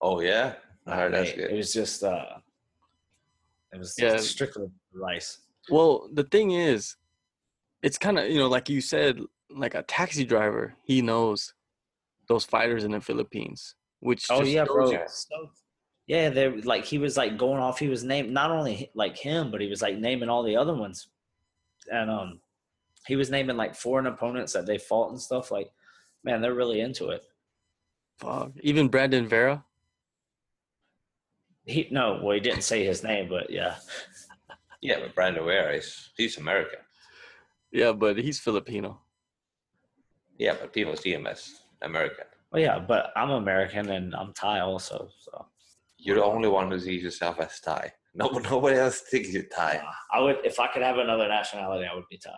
[0.00, 0.54] Oh yeah,
[0.86, 1.50] I heard that's good.
[1.50, 2.38] It was just uh,
[3.72, 4.16] it was Yeah.
[4.16, 5.40] strictly rice.
[5.70, 6.96] Well, the thing is,
[7.82, 11.54] it's kind of you know, like you said, like a taxi driver, he knows
[12.28, 14.90] those fighters in the Philippines, which Oh just yeah, shows bro.
[14.92, 15.50] you- So,
[16.06, 17.78] yeah, they like he was like going off.
[17.78, 20.74] He was named not only like him, but he was like naming all the other
[20.74, 21.08] ones,
[21.92, 22.40] and um,
[23.06, 25.50] he was naming like foreign opponents that they fought and stuff.
[25.50, 25.70] Like,
[26.24, 27.22] man, they're really into it.
[28.18, 28.52] Fuck.
[28.60, 29.64] Even Brandon Vera.
[31.66, 33.76] He no, well, he didn't say his name, but yeah,
[34.80, 36.80] Yeah, but Brandon vera is he's American.
[37.72, 39.00] Yeah, but he's Filipino.
[40.38, 41.52] Yeah, but people see him as
[41.82, 42.24] American.
[42.50, 45.46] well, yeah, but I'm American and I'm Thai also, so
[45.98, 47.92] You're the only one who sees yourself as Thai.
[48.12, 49.80] No, nobody else thinks you're Thai.
[50.12, 52.32] I would if I could have another nationality, I would be Thai.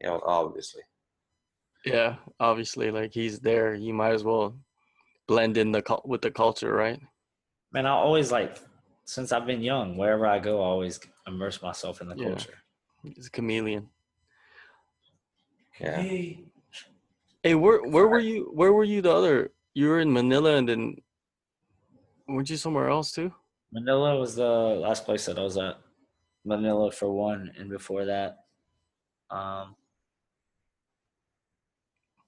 [0.00, 0.80] You know, obviously.
[1.84, 3.74] Yeah, obviously, like he's there.
[3.74, 4.56] You might as well
[5.28, 6.98] blend in the with the culture, right?
[7.70, 8.58] Man, I always like
[9.04, 12.28] since I've been young, wherever I go, I always immerse myself in the Yeah.
[12.28, 12.54] culture.
[13.02, 13.88] He's a chameleon.
[15.78, 16.02] Yeah.
[17.42, 18.50] Hey, where where were you?
[18.52, 19.50] Where were you the other?
[19.74, 20.96] You were in Manila, and then
[22.28, 23.32] weren't you somewhere else too?
[23.72, 25.78] Manila was the last place that I was at.
[26.44, 28.44] Manila for one, and before that,
[29.30, 29.76] um,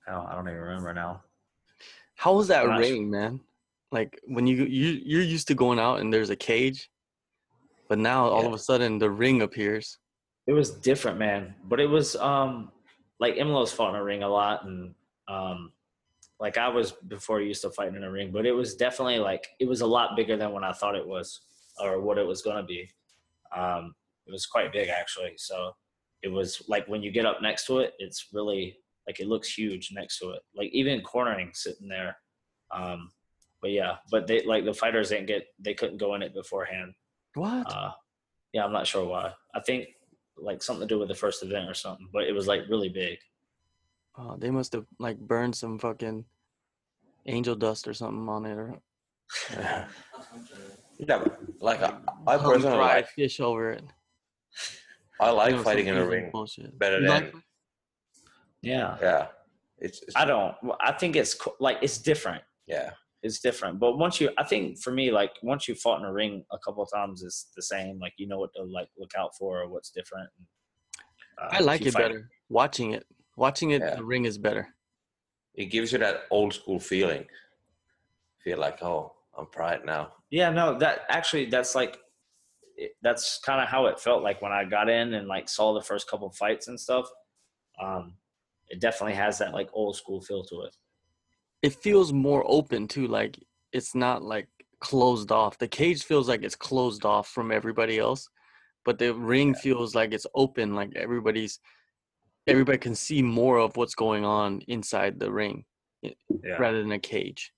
[0.09, 1.23] oh, I don't even remember now.
[2.15, 2.79] How was that Gosh.
[2.79, 3.41] ring, man?
[3.91, 6.91] Like when you you you're used to going out and there's a cage,
[7.89, 9.99] but now all of a sudden the ring appears.
[10.47, 11.55] It was different, man.
[11.65, 12.73] But it was um,
[13.21, 14.95] like Imlo's fought in a ring a lot, and
[15.29, 15.73] um,
[16.41, 18.31] like I was before used to fighting in a ring.
[18.33, 21.07] But it was definitely like it was a lot bigger than what I thought it
[21.07, 21.41] was,
[21.81, 22.91] or what it was gonna be.
[23.57, 23.95] Um,
[24.27, 25.35] it was quite big actually.
[25.37, 25.73] So
[26.23, 28.77] it was like when you get up next to it, it's really
[29.07, 30.41] like it looks huge next to it.
[30.55, 32.17] Like even cornering sitting there.
[32.75, 33.11] Um,
[33.61, 36.95] but yeah, but they like the fighters didn't get they couldn't go in it beforehand.
[37.35, 37.73] What?
[37.73, 37.93] Uh,
[38.53, 39.33] yeah, I'm not sure why.
[39.55, 39.89] I think
[40.39, 42.89] like something to do with the first event or something, but it was like really
[42.89, 43.19] big.
[44.19, 46.25] Oh, they must have like burned some fucking
[47.27, 48.79] angel dust or something on it, or
[50.99, 51.95] Yeah, but like I,
[52.27, 53.85] I personally fried like fish over it.
[55.21, 56.79] I like You know, fighting in a ring bullshit.
[56.79, 57.35] better You than like-
[58.61, 59.27] Yeah, yeah.
[59.79, 60.55] It's, it's I don't.
[60.81, 62.43] I think it's like it's different.
[62.67, 62.93] yeah.
[63.23, 63.79] It's different.
[63.79, 66.59] But once you, I think for me, like once you fought in a ring a
[66.59, 67.99] couple of times, it's the same.
[68.01, 70.29] Like you know what to like look out for or what's different.
[71.41, 73.07] Uh, I like it fight- better watching it.
[73.37, 73.95] Watching it, Yeah.
[73.95, 74.69] the ring is better.
[75.55, 77.27] It gives you that old school feeling.
[78.43, 80.13] Feel like oh, I'm pride now.
[80.31, 81.99] Yeah, no, that actually that's like
[83.03, 85.83] that's kind of how it felt like when I got in and like saw the
[85.83, 87.07] first couple fights and stuff.
[87.81, 88.15] Um,
[88.69, 90.75] it definitely has that like old school feel to it.
[91.63, 93.07] It feels more open too.
[93.07, 93.39] Like
[93.73, 94.49] it's not like
[94.81, 95.59] closed off.
[95.59, 98.29] The cage feels like it's closed off from everybody else,
[98.85, 100.75] but the ring feels like it's open.
[100.75, 101.61] Like everybody's
[102.49, 105.65] everybody can see more of what's going on inside the ring
[106.03, 106.59] Yeah.
[106.59, 107.53] rather than a cage.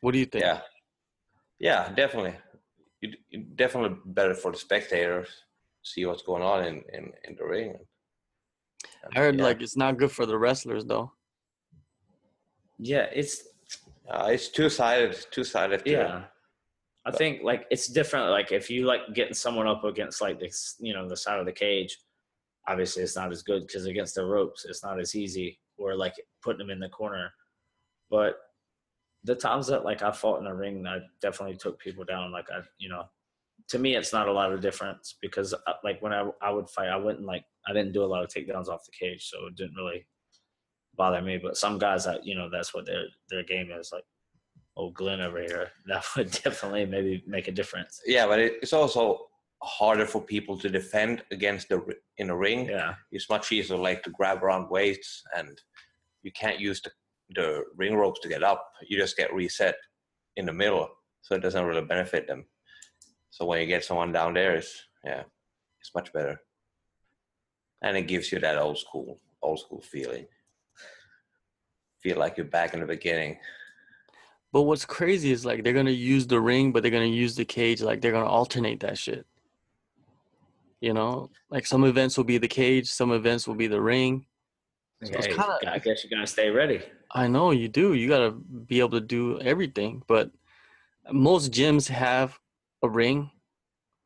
[0.00, 0.44] What do you think?
[0.44, 0.60] Yeah,
[1.58, 2.36] yeah, definitely.
[3.00, 3.12] You
[3.56, 5.28] definitely better for the spectators
[5.82, 7.76] see what's going on in in, in the ring.
[9.14, 9.44] I heard Yeah.
[9.44, 11.12] like it's not good for the wrestlers though.
[12.84, 13.48] Yeah, it's
[14.08, 15.16] Uh, it's two sided.
[15.30, 15.82] Two sided.
[15.86, 16.24] yeah.
[17.06, 18.30] I But- think like it's different.
[18.30, 21.46] Like if you like getting someone up against like this, you know, the side of
[21.46, 21.96] the cage,
[22.68, 25.58] obviously it's not as good because against the ropes, it's not as easy.
[25.78, 27.32] Or like putting them in the corner.
[28.10, 28.38] But
[29.24, 32.30] the times that like I fought in the ring, I definitely took people down.
[32.30, 33.04] Like I, you know,
[33.68, 36.68] to me it's not a lot of difference because uh, like when I I would
[36.68, 39.46] fight, I wouldn't like I didn't do a lot of takedowns off the cage, so
[39.46, 40.06] it didn't really
[40.96, 41.38] bother me.
[41.38, 44.04] But some guys that you know that's what their their game is like.
[44.76, 48.00] Old Glenn over here, that would definitely maybe make a difference.
[48.06, 49.28] Yeah, but it's also
[49.62, 51.80] harder for people to defend against the
[52.18, 52.68] in a ring.
[52.68, 55.56] Yeah, It's much easier like to grab around weights, and
[56.22, 56.90] you can't use the
[57.36, 58.66] the ring ropes to get up.
[58.88, 59.76] You just get reset
[60.36, 60.88] in the middle,
[61.22, 62.44] so it doesn't really benefit them.
[63.30, 65.22] So when you get someone down there, it's yeah,
[65.80, 66.40] it's much better,
[67.82, 70.26] and it gives you that old school old school feeling.
[72.04, 73.38] Feel like you're back in the beginning.
[74.52, 77.46] But what's crazy is like they're gonna use the ring, but they're gonna use the
[77.46, 77.80] cage.
[77.80, 79.26] Like they're gonna alternate that shit.
[80.82, 84.26] You know, like some events will be the cage, some events will be the ring.
[85.02, 86.82] So it's kinda- I guess you gotta stay ready.
[87.12, 87.94] I know you do.
[87.94, 90.02] You gotta be able to do everything.
[90.06, 90.30] But
[91.10, 92.38] most gyms have
[92.82, 93.30] a ring,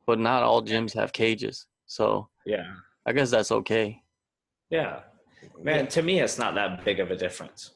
[0.06, 1.66] but not all gyms have cages.
[1.86, 4.02] So Yeah, I guess that's okay.
[4.70, 5.00] yeah,
[5.60, 5.88] man.
[5.88, 7.72] To me, it's not that big of a difference.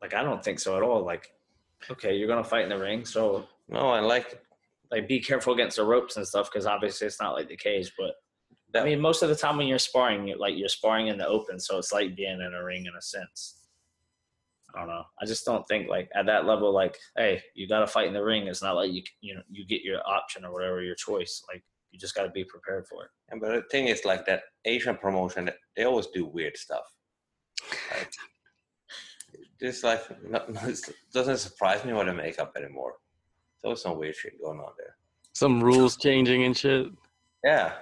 [0.00, 1.04] Like I don't think so at all.
[1.04, 1.32] Like,
[1.90, 4.40] okay, you're gonna fight in the ring, so No, I like
[4.90, 7.92] like be careful against the ropes and stuff because obviously it's not like the cage.
[7.98, 8.14] But
[8.72, 8.82] that.
[8.82, 11.26] I mean, most of the time when you're sparring, you like you're sparring in the
[11.26, 13.62] open, so it's like being in a ring in a sense.
[14.74, 15.04] I don't know.
[15.20, 18.14] I just don't think like at that level, like, hey, you got to fight in
[18.14, 18.46] the ring.
[18.46, 21.42] It's not like you you know you get your option or whatever your choice.
[21.52, 23.10] Like you just got to be prepared for it.
[23.30, 26.84] Yeah, but the thing is, like that Asian promotion, they always do weird stuff.
[27.90, 28.10] Like,
[29.60, 30.80] just like, not, it
[31.12, 32.94] doesn't surprise me what they make up anymore.
[33.62, 34.96] There was some weird shit going on there.
[35.32, 36.86] Some rules changing and shit.
[37.44, 37.72] Yeah.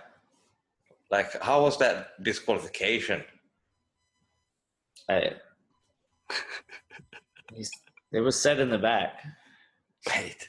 [1.10, 3.22] Like, how was that disqualification?
[5.08, 5.34] Hey.
[8.12, 9.22] It was said in the back.
[10.08, 10.48] Wait.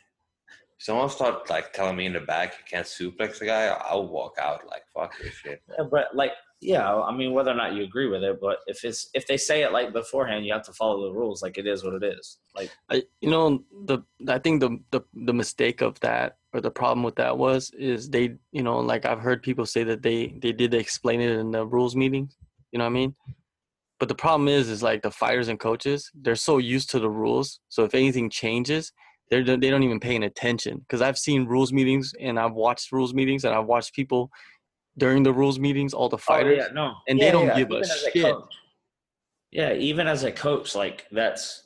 [0.78, 4.38] Someone start like telling me in the back you can't suplex the guy, I'll walk
[4.40, 5.62] out like fuck this shit.
[5.70, 8.84] Yeah, but like, yeah, I mean, whether or not you agree with it, but if
[8.84, 11.42] it's if they say it like beforehand, you have to follow the rules.
[11.44, 12.38] Like it is what it is.
[12.56, 16.72] Like I, you know the I think the, the the mistake of that or the
[16.72, 20.36] problem with that was is they you know like I've heard people say that they
[20.42, 22.38] they did explain it in the rules meetings
[22.72, 23.16] you know what I mean
[24.00, 27.10] but the problem is is like the fighters and coaches they're so used to the
[27.10, 28.92] rules so if anything changes
[29.30, 33.14] they're they don't even paying attention because I've seen rules meetings and I've watched rules
[33.14, 34.32] meetings and I've watched people
[34.98, 37.76] during the rules meetings all the fighters Oh, yeah, no, and they don't give a
[37.78, 38.24] Even as shit.
[38.24, 38.54] coach.
[39.52, 41.64] yeah, even as a coach, like that's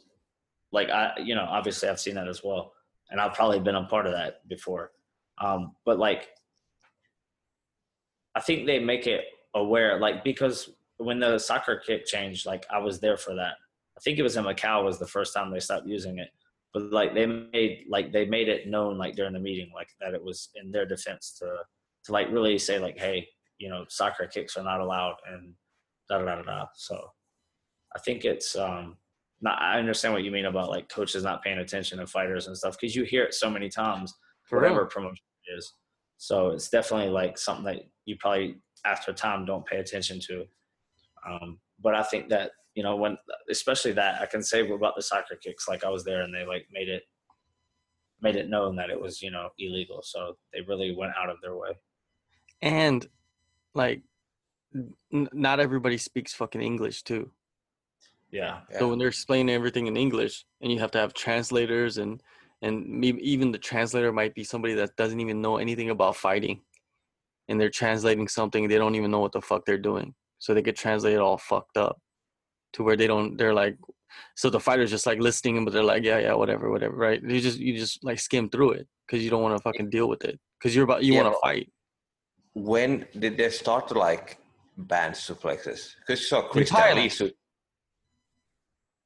[0.72, 2.74] like I, you know, obviously I've seen that as well,
[3.10, 4.92] and I've probably been a part of that before.
[5.40, 6.30] Um, but like,
[8.36, 12.78] I think they make it aware, like because when the soccer kick changed, like I
[12.80, 13.54] was there for that.
[13.98, 16.30] I think it was in Macau was the first time they stopped using it.
[16.74, 20.14] But like they made like they made it known like during the meeting like that
[20.14, 21.48] it was in their defense to
[22.06, 25.54] to like really say like hey you know soccer kicks are not allowed and
[26.10, 26.44] da da da da.
[26.44, 26.66] da.
[26.76, 27.00] So
[27.96, 28.98] I think it's um
[29.42, 29.62] not.
[29.62, 32.78] I understand what you mean about like coaches not paying attention to fighters and stuff
[32.80, 34.90] because you hear it so many times For whatever real.
[34.90, 35.74] promotion it is.
[36.18, 40.46] So it's definitely like something that you probably after time don't pay attention to.
[41.30, 43.18] Um, but I think that you know when
[43.50, 46.46] especially that I can say about the soccer kicks like I was there and they
[46.46, 47.04] like made it
[48.22, 50.02] made it known that it was you know illegal.
[50.04, 51.72] So they really went out of their way.
[52.62, 53.08] And
[53.74, 54.02] like
[54.76, 57.32] n- not everybody speaks fucking English too.
[58.32, 58.62] Yeah.
[58.70, 58.80] Yeah.
[58.80, 62.22] So when they're explaining everything in English, and you have to have translators, and
[62.62, 66.62] and maybe even the translator might be somebody that doesn't even know anything about fighting,
[67.48, 70.62] and they're translating something they don't even know what the fuck they're doing, so they
[70.62, 72.00] get translated all fucked up,
[72.74, 73.38] to where they don't.
[73.38, 73.78] They're like,
[74.36, 77.22] so the fighter's just like listening, but they're like, yeah, yeah, whatever, whatever, right?
[77.24, 80.08] You just you just like skim through it because you don't want to fucking deal
[80.08, 81.72] with it because you're about you Yeah, want to fight.
[82.64, 84.38] When did they start to like
[84.78, 85.96] ban suplexes?
[86.00, 86.96] Because you saw Chris Thailand.
[86.96, 87.10] Lee.
[87.10, 87.32] su-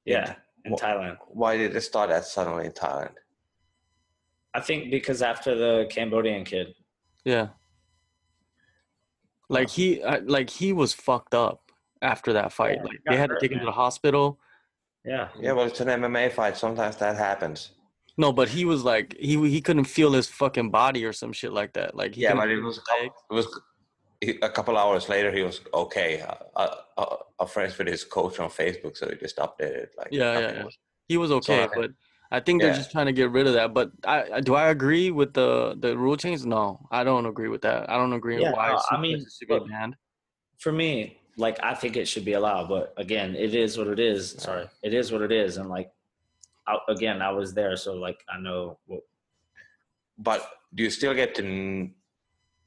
[0.06, 0.36] Yeah,
[0.66, 1.18] in Wha- Thailand.
[1.28, 3.14] Why did it start that suddenly in Thailand?
[4.54, 6.76] I think because after the Cambodian kid.
[7.26, 7.50] Yeah.
[9.50, 12.78] Like he, uh, like he was fucked up after that fight.
[12.78, 14.40] Yeah, like they got had to hurt, take him to the hospital.
[15.06, 15.30] Yeah.
[15.40, 16.58] Yeah, well, it's an MMA fight.
[16.58, 17.72] Sometimes that happens.
[18.18, 21.52] No, but he was like he he couldn't feel his fucking body or some shit
[21.52, 21.96] like that.
[21.96, 23.62] Like he Yeah, couldn't but it was his a couple, it was
[24.22, 25.32] he- a couple hours later.
[25.32, 26.22] He was okay.
[26.22, 30.10] Uh, uh, uh, I'm friends with his coach on Facebook, so he just updated like
[30.12, 30.64] Yeah, yeah, yeah.
[30.64, 31.76] was- He was okay, okay.
[31.76, 31.92] but
[32.32, 32.78] I think they're Yeah.
[32.78, 33.74] just trying to get rid of that.
[33.74, 36.46] But I, I do I agree with the the rule change?
[36.46, 37.90] No, I don't agree with that.
[37.90, 39.96] I don't agree Yeah, why no, I mean, should be banned.
[40.60, 44.00] For me, like I think it should be allowed, but again, it is what it
[44.00, 44.36] is.
[44.38, 45.90] Sorry, it is what it is, and like,
[46.68, 49.02] I, again, I was there, so like I know what.
[50.18, 51.44] But do you still get to?
[51.46, 51.94] n-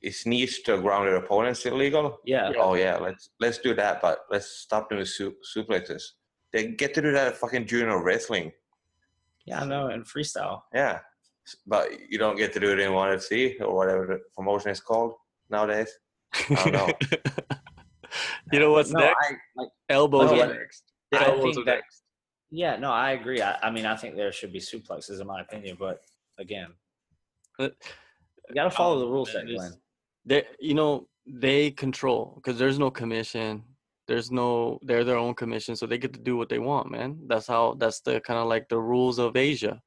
[0.02, 2.02] Is knees to a grounded opponents illegal?
[2.02, 2.18] legal?
[2.24, 4.00] Yeah, Oh yeah, let's let's do that.
[4.02, 6.02] But let's stop doing the su- suplexes.
[6.52, 8.52] They get to do that at fucking junior wrestling.
[9.46, 10.62] yeah, I know, and freestyle.
[10.74, 11.00] Yeah,
[11.66, 14.80] but you don't get to do it in one FC or whatever the promotion is
[14.80, 15.14] called
[15.50, 15.90] nowadays.
[16.34, 16.88] I don't know.
[18.52, 19.16] you know what's no, next?
[19.26, 19.68] I like.
[19.88, 20.46] Elbows Oh, are yeah.
[20.60, 20.82] next.
[21.14, 22.02] I Elbows think are that- next.
[22.50, 23.42] Yeah, no, I agree.
[23.42, 26.02] I, I mean, I think there should be suplexes, in my opinion, but
[26.38, 26.68] again,
[27.58, 27.74] But-
[28.48, 29.72] you got to follow um, the rules, it's- Glenn.
[30.24, 33.62] they you know they control because there's no commission
[34.06, 37.18] there's no they're their own commission so they get to do what they want man
[37.26, 39.80] that's how that's the kind of like the rules of asia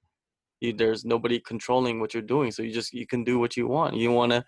[0.59, 3.65] you, there's nobody controlling what you're doing so you just you can do what you
[3.67, 4.43] want you want to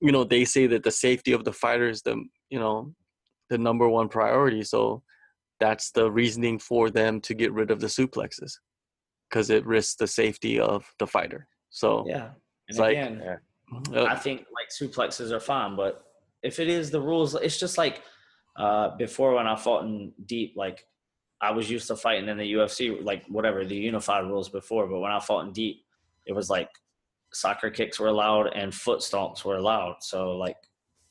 [0.00, 2.16] you know they say that the safety of the fighter is the
[2.48, 2.94] you know
[3.50, 5.02] the number one priority so
[5.60, 8.52] that's the reasoning for them to get rid of the suplexes
[9.28, 12.30] because it risks the safety of the fighter so Yeah,
[12.68, 13.22] It's and like- again,
[13.94, 16.04] uh, I think like suplexes are fine, but
[16.42, 18.02] if it is the rules, it's just like
[18.56, 20.86] uh, before when I fought in deep, like
[21.42, 24.86] I was used to fighting in the UFC, like whatever the unified rules before.
[24.86, 25.84] But when I fought in deep,
[26.26, 26.70] it was like
[27.34, 29.96] soccer kicks were allowed and foot stomps were allowed.
[30.00, 30.56] So like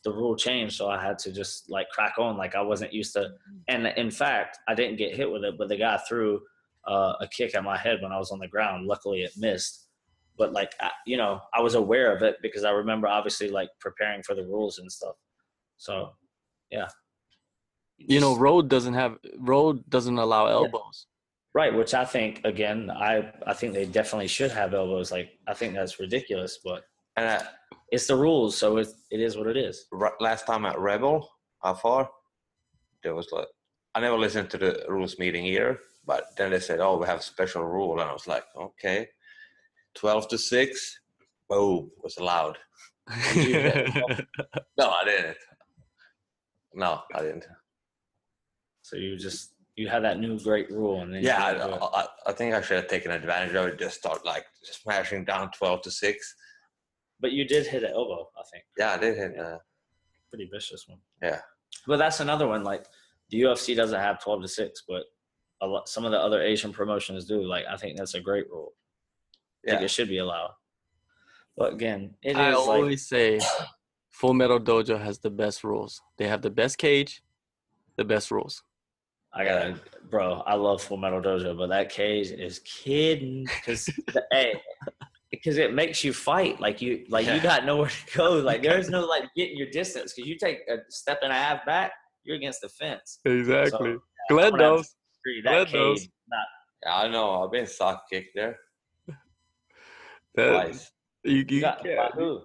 [0.05, 2.37] the rule changed, so I had to just like crack on.
[2.37, 3.31] Like I wasn't used to,
[3.67, 6.39] and in fact, I didn't get hit with it, but the guy threw
[6.87, 8.87] uh, a kick at my head when I was on the ground.
[8.87, 9.87] Luckily, it missed.
[10.37, 13.69] But like I, you know i was aware of it because i remember obviously like
[13.79, 15.15] preparing for the rules and stuff.
[15.77, 16.11] So
[16.69, 16.87] yeah.
[17.97, 21.07] You know road doesn't have road doesn't allow elbows.
[21.53, 25.09] Right which i think again i i think they definitely should have elbows.
[25.09, 26.83] Like i think that's ridiculous but
[27.15, 27.43] And uh,
[27.91, 29.85] it's the rules so it, it is what it is
[30.19, 31.29] last time at Rebel,
[31.63, 32.09] how far?
[33.03, 33.47] There was like,
[33.93, 37.19] I never listened to the rules meeting either, but then they said, oh, we have
[37.19, 37.93] a special rule.
[37.93, 39.07] And I was like, okay.
[39.95, 40.99] 12 to 6,
[41.49, 42.57] boom, was allowed.
[44.77, 45.37] No, I didn't.
[46.73, 47.45] No, I didn't.
[48.81, 51.81] so you just you had that new great rule and then Yeah, didn't do it.
[51.81, 53.79] I, I, I think I should have taken advantage of it.
[53.79, 56.35] Just start like smashing down 12 to 6.
[57.19, 59.39] But you did hit an elbow i think Yeah, I did hit.
[59.39, 59.57] Uh,
[60.29, 61.39] pretty vicious one Yeah.
[61.87, 62.85] but that's another one like
[63.29, 65.03] the ufc doesn't have 12 to 6 but
[65.61, 68.49] a lot, some of the other asian promotions do like i think that's a great
[68.49, 68.73] rule
[69.65, 69.85] I think yeah.
[69.85, 70.51] it should be allowed.
[71.57, 73.39] But again, it is I like always say
[74.11, 76.01] Full Metal Dojo has the best rules.
[76.17, 77.23] They have the best cage,
[77.97, 78.61] the best rules.
[79.33, 80.43] I gotta, bro.
[80.45, 83.89] I love Full Metal Dojo, but that cage is kidding because
[84.31, 84.61] hey,
[85.43, 88.39] because it makes you fight like you like you got nowhere to go.
[88.41, 91.65] Like there's no like getting your distance because you take a step and a half
[91.65, 91.91] back,
[92.23, 93.19] you're against the fence.
[93.25, 93.93] Exactly.
[93.95, 94.95] So, Glenn gonna have knows.
[95.43, 96.07] Glenn knows.
[96.83, 97.43] yeah, I know.
[97.43, 98.57] I've been sock kicked there
[100.35, 100.91] That, twice.
[101.23, 102.41] you, you you got by who?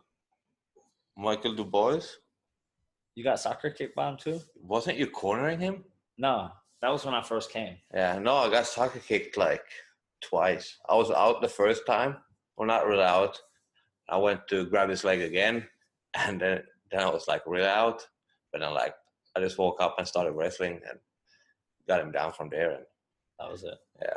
[1.16, 2.06] Michael Dubois,
[3.14, 4.40] You got soccer kick by him too?
[4.62, 5.84] wasn't you cornering him?
[6.18, 6.50] No,
[6.80, 7.76] that was when I first came.
[7.92, 9.64] Yeah, no, I got soccer kicked like
[10.22, 10.78] twice.
[10.88, 12.16] I was out the first time,
[12.56, 13.40] well, not really out.
[14.08, 15.66] I went to grab his leg again,
[16.14, 18.06] and then then I was like really out.
[18.52, 18.94] But then like
[19.36, 20.98] I just woke up and started wrestling and
[21.86, 22.72] got him down from there.
[22.72, 22.84] And
[23.38, 23.78] That was it.
[24.02, 24.16] Yeah,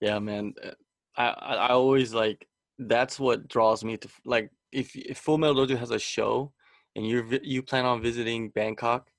[0.00, 0.54] Yeah, man.
[0.62, 0.70] uh,
[1.16, 5.66] I, I I always like that's what draws me to like if if Full Metal
[5.66, 6.52] Dojo has a show
[6.96, 9.10] and you you plan on visiting Bangkok,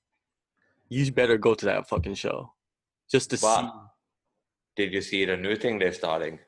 [0.88, 2.52] you better go to that fucking show,
[3.10, 3.46] just to see
[4.76, 6.38] did you see the new thing they're starting?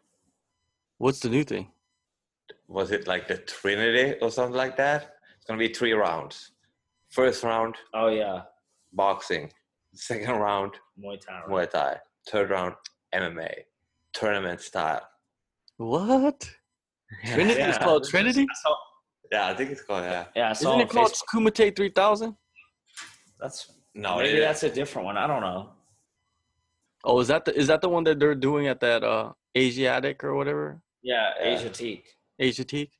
[0.99, 1.71] What's the new thing.
[2.67, 5.15] Was it like the Trinity or something like that?
[5.37, 6.53] It's gonna be three rounds.
[7.11, 8.43] First round Oh yeah,
[8.93, 9.51] boxing,
[9.95, 10.73] second round
[11.03, 11.41] Muay Thai.
[11.47, 11.49] right?
[11.49, 11.97] Muay Thai,
[12.31, 12.75] third round
[13.15, 13.53] MMA,
[14.13, 15.09] tournament style.
[15.79, 16.51] What?
[17.25, 17.79] Trinity is Yeah.
[17.85, 18.47] called Trinity.
[18.67, 18.75] I
[19.33, 20.27] Yeah, I think it's called yeah.
[20.37, 21.55] yeah, I Isn't it called Facebook.
[21.55, 22.37] Kumite Three Thousand?
[23.41, 25.17] That's No, maybe it- that's a different one.
[25.17, 25.71] I don't know.
[27.05, 30.23] Oh, is that the is that the one that they're doing at that uh Asiatique
[30.25, 30.83] or whatever?
[31.03, 31.57] Yeah, Yeah.
[32.41, 32.91] Asiatique.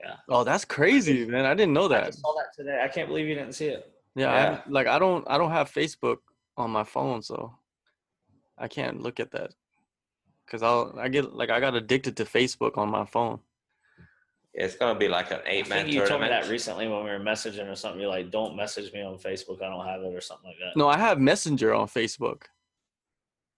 [0.00, 0.16] Yeah.
[0.28, 1.46] Oh, that's crazy, man.
[1.46, 2.06] I didn't know I that.
[2.06, 2.80] just saw that today.
[2.82, 3.90] I can't believe you didn't see it.
[4.14, 4.40] Yeah, Yeah.
[4.56, 6.18] haven't- like I don't I don't have Facebook
[6.56, 7.56] on my phone, so
[8.58, 9.54] I can't look at that.
[10.46, 13.40] Cause I'll I get like I got addicted to Facebook on my phone.
[14.52, 17.10] it's gonna be like an eight man think you told me that recently when we
[17.10, 18.00] were messaging or something.
[18.00, 19.60] You're like, "Don't message me on Facebook.
[19.62, 20.76] I don't have it," or something like that.
[20.76, 22.42] No, I have Messenger on Facebook.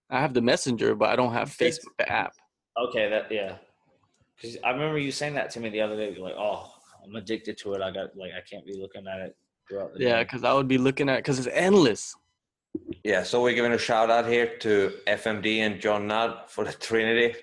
[0.09, 2.33] I have the Messenger, but I don't have Facebook the app.
[2.79, 3.57] Okay, that yeah.
[4.41, 6.11] 'Cause I remember you saying that to me the other day.
[6.11, 6.71] You're like, "Oh,
[7.03, 7.81] I'm addicted to it.
[7.81, 9.35] I got like I can't be looking at it
[9.67, 12.15] throughout the Yeah, because I would be looking at because it's endless.
[13.03, 16.73] Yeah, so we're giving a shout out here to FMD and John Nutt for the
[16.73, 17.35] Trinity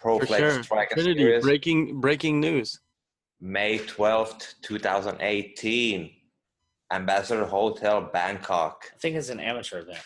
[0.00, 0.62] Pro For Flex sure.
[0.64, 2.80] Striker Trinity Series, breaking breaking news.
[3.40, 6.16] May twelfth, two thousand eighteen.
[6.92, 8.90] Ambassador Hotel, Bangkok.
[8.92, 10.00] I think it's an amateur event.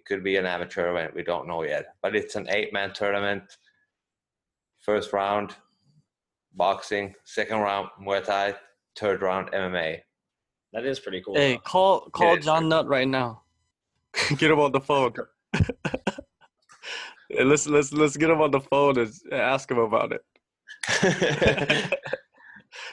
[0.00, 1.14] It could be an amateur event.
[1.14, 3.42] We don't know yet, but it's an eight-man tournament.
[4.78, 5.54] First round,
[6.54, 7.14] boxing.
[7.26, 8.54] Second round, Muay Thai.
[8.96, 9.98] Third round, MMA.
[10.72, 11.34] That is pretty cool.
[11.34, 11.60] Hey, though.
[11.60, 12.46] call call is.
[12.46, 13.42] John Nutt right now.
[14.38, 15.12] get him on the phone.
[17.28, 20.24] Yeah, let's let's let's get him on the phone and ask him about it.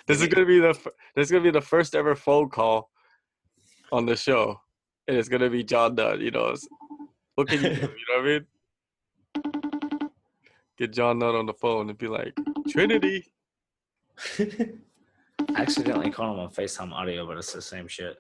[0.08, 0.74] This is gonna be the
[1.16, 2.90] this is gonna be the first ever phone call
[3.92, 4.60] on the show,
[5.08, 6.20] and it's gonna be John Nutt.
[6.20, 6.68] You know, it's-
[7.38, 7.76] what can you do?
[7.76, 9.52] You know what I
[10.02, 10.10] mean?
[10.80, 12.36] Get John Nutt on the phone and be like,
[12.68, 13.32] Trinity.
[14.40, 14.74] I
[15.56, 18.18] accidentally called him on FaceTime audio, but it's the same shit.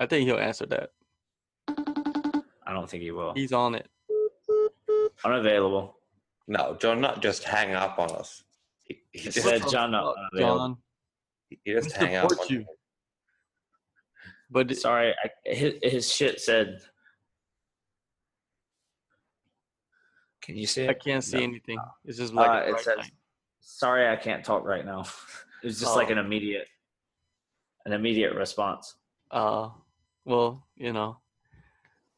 [0.00, 0.90] I think he'll answer that.
[2.66, 3.32] I don't think he will.
[3.34, 3.88] He's on it.
[5.24, 5.98] Unavailable.
[6.48, 8.42] no, John Nutt just hang up on us.
[8.82, 10.58] He, he just, said John Nutt fuck, unavailable.
[10.66, 10.76] John.
[11.48, 12.64] he just hang up on you.
[14.50, 16.80] But Sorry, I, his, his shit said.
[20.42, 20.90] Can you see it?
[20.90, 21.44] I can't see No.
[21.44, 21.78] anything.
[22.04, 23.12] It's just like Uh, it says, light.
[23.60, 25.04] "Sorry, I can't talk right now."
[25.62, 26.12] It was just like Oh.
[26.12, 26.66] an immediate,
[27.86, 28.96] an immediate response.
[29.30, 29.70] Uh,
[30.24, 31.20] well, you know,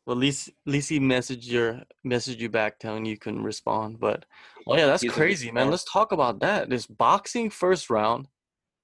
[0.06, 4.00] well, at least at least he messaged your messaged you back telling you couldn't respond.
[4.00, 4.24] But
[4.66, 5.70] oh yeah, that's He's crazy, man.
[5.70, 6.70] Let's talk about that.
[6.70, 8.28] This boxing first round,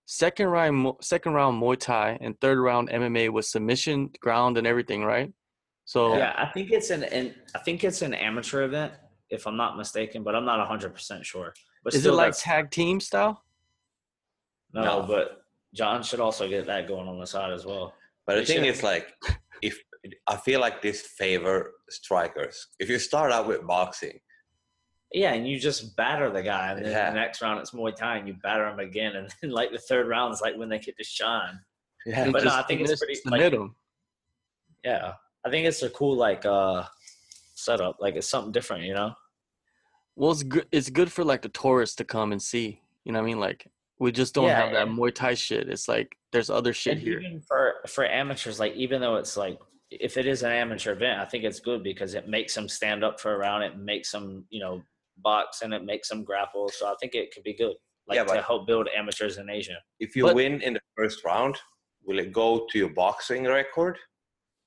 [0.05, 5.05] second round, second round Muay Thai, and third round MMA with submission, ground, and everything,
[5.05, 5.33] right?
[5.87, 8.93] So Yeah, I think it's an, an I think it's an amateur event,
[9.31, 11.55] if I'm not mistaken, but I'm not 100 percent sure.
[11.85, 13.43] But is it like tag team style?
[14.73, 15.03] no, No.
[15.07, 15.43] But
[15.75, 17.95] John should also get that going on the side as well.
[18.27, 18.75] But the They thing should.
[18.75, 19.09] is, like,
[19.63, 19.79] if
[20.27, 22.67] I feel like this favor strikers.
[22.79, 24.19] If you start out with boxing,
[25.13, 27.11] Yeah, and you just batter the guy, and then Yeah.
[27.11, 29.79] the next round it's Muay Thai, and you batter him again, and then like the
[29.79, 31.59] third round is like when they get to shine.
[32.07, 33.75] yeah, But no, I think it's pretty, submit like- 'em.
[34.85, 35.15] Yeah,
[35.45, 36.85] I think it's a cool like uh
[37.65, 37.97] setup.
[38.01, 39.13] Like it's something different, you know.
[40.17, 40.67] Well, it's good.
[40.73, 42.81] It's good for like the tourists to come and see.
[43.05, 43.41] You know what I mean?
[43.41, 43.67] Like
[43.99, 45.69] we just don't Yeah, have that and- Muay Thai shit.
[45.69, 47.21] It's like there's other shit And here.
[47.21, 49.59] even for for amateurs, like even though it's like
[49.91, 53.03] if it is an amateur event, I think it's good because it makes them stand
[53.05, 53.65] up for a round.
[53.65, 54.83] It makes them you know
[55.19, 56.69] box and it makes them grapple.
[56.71, 57.75] So I think it could be good,
[58.09, 59.79] like Yeah, to help build amateurs in Asia.
[60.01, 61.57] if you But- win in the first round,
[62.05, 63.99] will it go to your boxing record?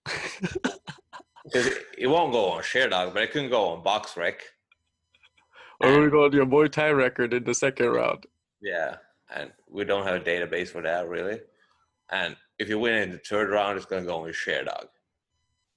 [1.52, 4.36] 'Cause it, it won't go on Sherdog, but it can go on BoxRec.
[5.82, 8.26] or we go to your Muay Thai record in the second round.
[8.62, 8.98] Yeah,
[9.34, 11.42] and we don't have a database for that really.
[12.10, 14.88] And if you win in the third round, it's gonna go on your Sherdog.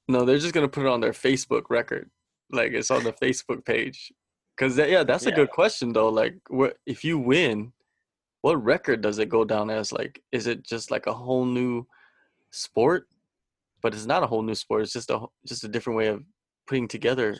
[0.07, 2.09] No, they're just gonna put it on their Facebook record,
[2.53, 4.13] like it's on the Facebook page.
[4.57, 5.37] Cause that, yeah, that's a Yeah.
[5.37, 6.09] good question though.
[6.11, 7.73] Like, what if you win?
[8.43, 9.93] What record does it go down as?
[9.93, 11.87] Like, is it just like a whole new
[12.53, 13.09] sport?
[13.87, 14.83] But it's not a whole new sport.
[14.83, 16.25] It's just a just a different way of
[16.67, 17.37] putting together.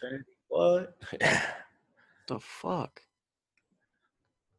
[0.47, 0.97] What?
[2.29, 3.01] The fuck?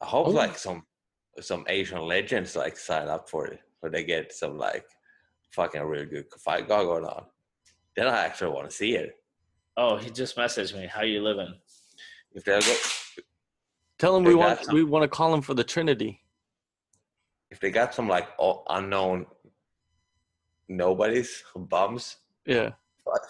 [0.02, 0.32] I hope Oh.
[0.32, 0.84] like some
[1.40, 4.86] some Asian legends like sign up for it, or they get some like
[5.52, 7.24] fucking real good fight guy going on.
[7.96, 9.14] Then I actually want to see it.
[9.78, 10.88] Oh, he just messaged me.
[10.88, 11.54] How you living?
[12.34, 12.76] If they go,
[13.98, 16.22] Tell him we want some- we want to call him for the Trinity.
[17.50, 19.26] if they got some like o- unknown
[20.70, 22.72] nobodies bums Yeah.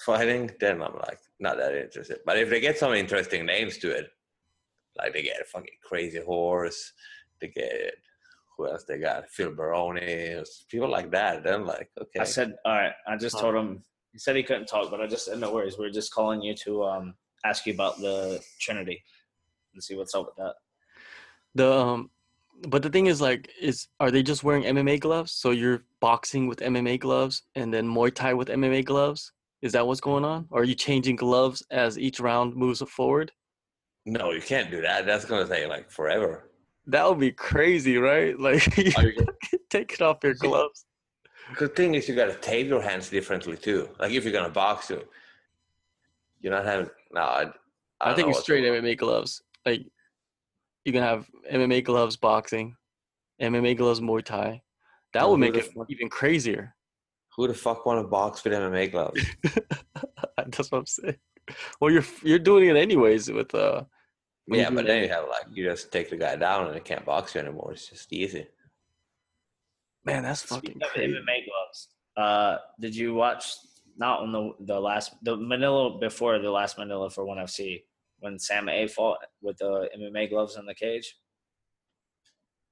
[0.05, 2.19] fighting, then I'm like not that interested.
[2.25, 4.09] But if they get some interesting names to it,
[4.97, 6.93] like they get a fucking crazy horse,
[7.39, 7.93] they get
[8.57, 9.29] who else they got?
[9.29, 11.43] Phil Baroni, people like that.
[11.43, 12.93] Then like okay, I said, all right.
[13.07, 13.43] I just Huh.
[13.43, 13.83] told him.
[14.13, 15.77] He said he couldn't talk, but I just said no worries.
[15.77, 17.13] We're just calling you to um
[17.45, 19.03] ask you about the Trinity
[19.73, 20.55] and see what's up with that.
[21.53, 22.09] The um
[22.67, 25.31] but the thing is like is are they just wearing MMA gloves?
[25.31, 29.31] So you're boxing with MMA gloves and then Muay Thai with MMA gloves?
[29.61, 30.47] Is that what's going on?
[30.51, 33.31] Or are you changing gloves as each round moves forward?
[34.05, 35.05] No, you can't do that.
[35.05, 36.49] That's gonna take like forever.
[36.85, 38.37] That would be crazy, right?
[38.47, 38.91] Like you-
[39.69, 40.85] taking off your gloves.
[41.59, 43.89] The thing is, you gotta tape your hands differently too.
[43.99, 45.01] Like if you're gonna box, you,
[46.41, 46.89] you're not having.
[47.11, 47.45] No, I,
[48.01, 48.63] I, I, think it's straight.
[48.63, 49.41] MMA gloves.
[49.65, 49.85] Like
[50.87, 52.73] you can have MMA gloves boxing,
[53.41, 54.61] MMA gloves Muay Thai.
[55.13, 56.73] That Well, would make it fuck- even crazier.
[57.35, 59.21] Who the fuck want to box with MMA gloves?
[60.37, 61.17] That's what I'm saying.
[61.81, 63.83] Well, you're you're doing it anyways with uh.
[64.47, 66.79] yeah, but it then you have like you just take the guy down and they
[66.79, 67.73] can't box you anymore.
[67.73, 68.47] It's just easy.
[70.05, 71.13] man, that's fucking Speaking of crazy.
[71.13, 73.43] MMA gloves, uh, did you watch
[73.97, 77.83] not on the the last the Manila before the last Manila for one FC
[78.19, 81.17] when Sam A fought with the MMA gloves in the cage?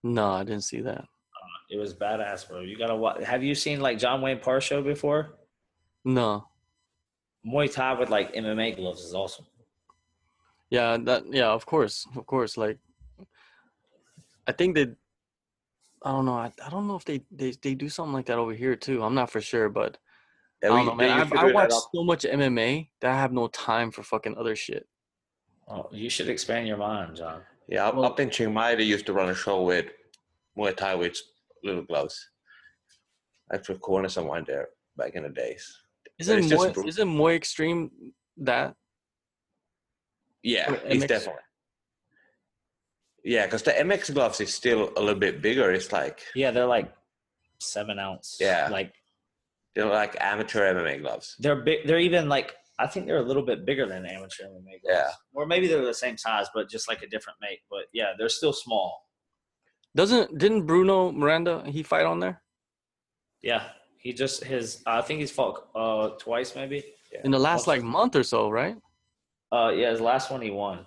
[0.04, 1.00] No, I didn't see that.
[1.02, 2.62] Uh, it was badass, bro.
[2.62, 3.24] You gotta watch.
[3.24, 5.38] Have you seen like John Wayne Parr show before?
[6.04, 6.48] No.
[7.46, 9.46] Muay Thai with like MMA gloves is awesome.
[10.70, 12.58] Yeah, that yeah, of course, of course.
[12.58, 12.80] Like,
[14.48, 14.88] I think they,
[16.04, 16.34] I don't know.
[16.34, 19.04] I, I don't know if they, they they do something like that over here too.
[19.04, 19.98] I'm not for sure, but
[20.64, 21.32] Yeah, I don't know, man.
[21.34, 24.88] I, I watch so much MMA that I have no time for fucking other shit.
[25.68, 27.42] Oh, you should expand your mind, John.
[27.68, 29.88] Yeah, up, Well- up in Chiang Mai, they used to run a show with
[30.58, 31.18] Muay Thai with
[31.64, 32.30] little gloves.
[33.50, 35.76] That's with corner someone there back in the days.
[36.20, 37.92] Isn't it's just isn't Muay Extreme
[38.38, 38.76] that?
[40.44, 41.08] Yeah, Or he's MX.
[41.08, 41.42] definitely.
[43.24, 45.72] Yeah, because the MX gloves is still a little bit bigger.
[45.72, 46.94] It's like Yeah, they're like
[47.60, 48.38] seven ounce.
[48.40, 48.70] Yeah.
[48.72, 48.94] like
[49.74, 51.36] they're like amateur MMA gloves.
[51.40, 51.88] they're big.
[51.88, 54.86] They're even like I think they're a little bit bigger than amateur MMA gloves.
[54.86, 55.10] Yeah.
[55.34, 57.62] or maybe they're the same size, but just like a different make.
[57.70, 59.02] But yeah, they're still small.
[59.96, 62.42] Doesn't didn't Bruno Miranda he fight on there
[63.42, 63.64] Yeah,
[63.98, 64.82] he just his.
[64.86, 66.84] I think he's fought uh twice maybe.
[67.24, 68.76] in the last like month or so, right?
[69.52, 70.86] Uh, yeah, his last one he won.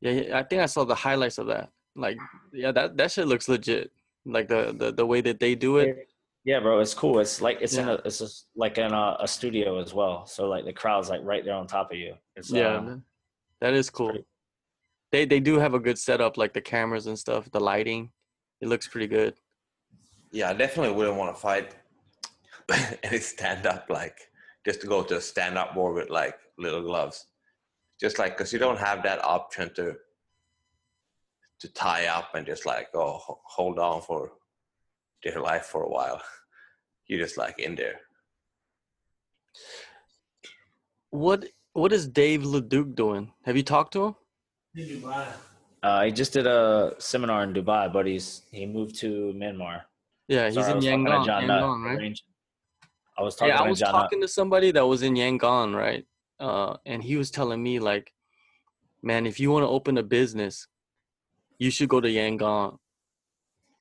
[0.00, 1.70] Yeah, yeah, I think I saw the highlights of that.
[1.94, 2.18] Like,
[2.52, 3.92] yeah, that that shit looks legit.
[4.24, 6.08] Like the the, the way that they do it.
[6.50, 7.20] Yeah, bro, it's cool.
[7.20, 10.26] It's like it's in a it's just like in a, a studio as well.
[10.26, 12.14] So like the crowd's like right there on top of you.
[12.34, 13.02] It's, Yeah, um, man.
[13.60, 14.08] that is cool.
[14.08, 14.26] pretty-
[15.12, 18.10] They they do have a good setup, like the cameras and stuff, the lighting.
[18.60, 19.34] It looks pretty good.
[20.32, 21.76] Yeah, I definitely wouldn't want to fight
[23.04, 24.18] any stand up like
[24.66, 27.26] just to go to a stand up war with like little gloves.
[28.00, 29.94] Just like because you don't have that option to
[31.60, 33.20] to tie up and just like oh
[33.56, 34.32] hold on for
[35.22, 36.20] dear life for a while.
[37.10, 37.96] You're just like in there.
[41.10, 43.32] What what is Dave Leduc doing?
[43.46, 44.14] Have you talked to him?
[44.76, 45.02] In
[45.82, 49.82] Uh, he just did a seminar in Dubai, but he's he moved to Myanmar.
[50.28, 51.98] Yeah, he's Sorry, in was talking to Yangon, John Yangon, right?
[51.98, 52.26] arranging-
[53.18, 54.02] I was talking Yeah, I to was John Nutt.
[54.02, 56.06] talking to somebody that was in Yangon, right?
[56.38, 58.14] Uh, and he was telling me like,
[59.02, 60.68] man, if you want to open a business,
[61.58, 62.78] you should go to Yangon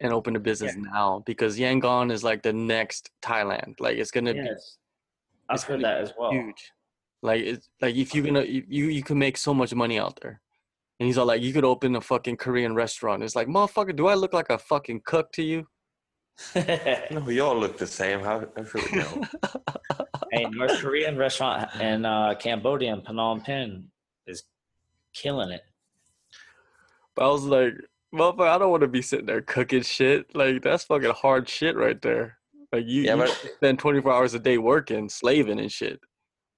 [0.02, 3.80] and open a business now because Yangon is like the next Thailand.
[3.80, 4.78] Like it's gonna Yes.
[5.50, 6.32] I've heard that as well.
[6.32, 6.72] be huge.
[7.22, 10.20] Like it's like if you're gonna you you you can make so much money out
[10.22, 10.42] there.
[11.00, 13.24] And he's all like, you could open a fucking Korean restaurant.
[13.24, 15.68] It's like, motherfucker, do I look like a fucking cook to you?
[17.12, 18.20] No, we all look the same.
[18.20, 19.24] How, how should we know?
[20.32, 23.86] hey, North Korean restaurant in uh, Cambodia in Phnom Penh
[24.28, 24.44] is
[25.14, 25.64] killing it.
[27.16, 27.74] But I was like,
[28.14, 30.36] motherfucker, I don't want to be sitting there cooking shit.
[30.36, 32.38] Like that's fucking hard shit right there.
[32.72, 36.00] Like you, Yeah, you but- spend 24 hours a day working, slaving and shit.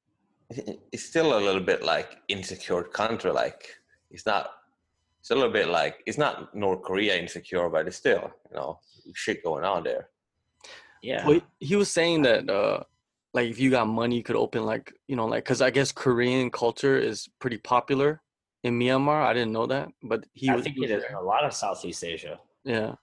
[0.49, 3.31] it's still a little bit like insecure country.
[3.31, 3.67] Like
[4.09, 4.51] it's not.
[5.21, 8.79] It's a little bit like it's not North Korea insecure, but it's still you know
[9.13, 10.09] shit going on there.
[11.03, 11.25] Yeah.
[11.27, 12.83] Well, he was saying that, uh,
[13.33, 15.91] like, if you got money, you could open like, you know, like, cause I guess
[15.91, 18.21] Korean culture is pretty popular
[18.63, 19.23] in Myanmar.
[19.23, 21.43] I didn't know that, but he I was, think he it is in a lot
[21.43, 22.39] of Southeast Asia.
[22.63, 22.95] Yeah.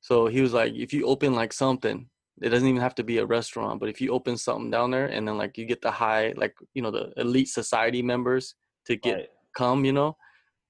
[0.00, 2.08] So he was like, if you open like something,
[2.40, 5.06] it doesn't even have to be a restaurant, but if you open something down there
[5.06, 8.54] and then like you get the high, like, you know, the elite society members
[8.86, 9.28] to get Right.
[9.56, 10.16] come, you know,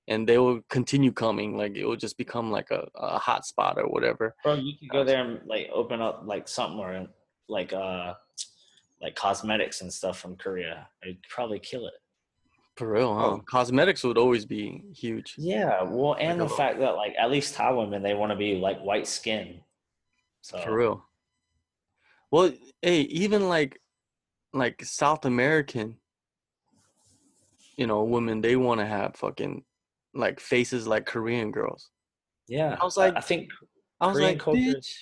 [0.09, 1.59] and they will continue coming.
[1.59, 4.35] Like it will just become like a, a hot spot or whatever.
[4.43, 7.07] Bro, you could go there and like open up like something or
[7.49, 8.15] like uh
[9.03, 10.89] like cosmetics and stuff from Korea.
[11.03, 11.95] It'd probably kill it.
[12.79, 13.27] For real, huh?
[13.27, 13.43] Oh.
[13.45, 15.35] Cosmetics would always be huge.
[15.37, 18.37] Yeah, well, and Like the fact that like at least Thai women they want to
[18.37, 19.61] be like white skin.
[20.43, 21.05] So For real.
[22.31, 23.81] Well, hey, even like
[24.53, 25.97] like South American,
[27.77, 29.65] you know, women they want to have fucking
[30.15, 31.91] like faces like Korean girls.
[32.47, 33.51] Yeah, I was like- I think
[34.01, 34.95] I was Korean like, culture- bitch,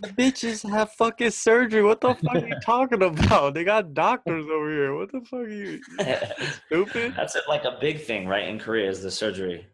[0.00, 1.82] the bitches have fucking surgery.
[1.82, 3.54] What the fuck are you talking about?
[3.54, 4.94] They got doctors over here.
[4.94, 5.80] What the fuck are you
[6.66, 7.14] stupid?
[7.16, 8.48] that's like a big thing, right?
[8.48, 9.66] In Korea is the surgery.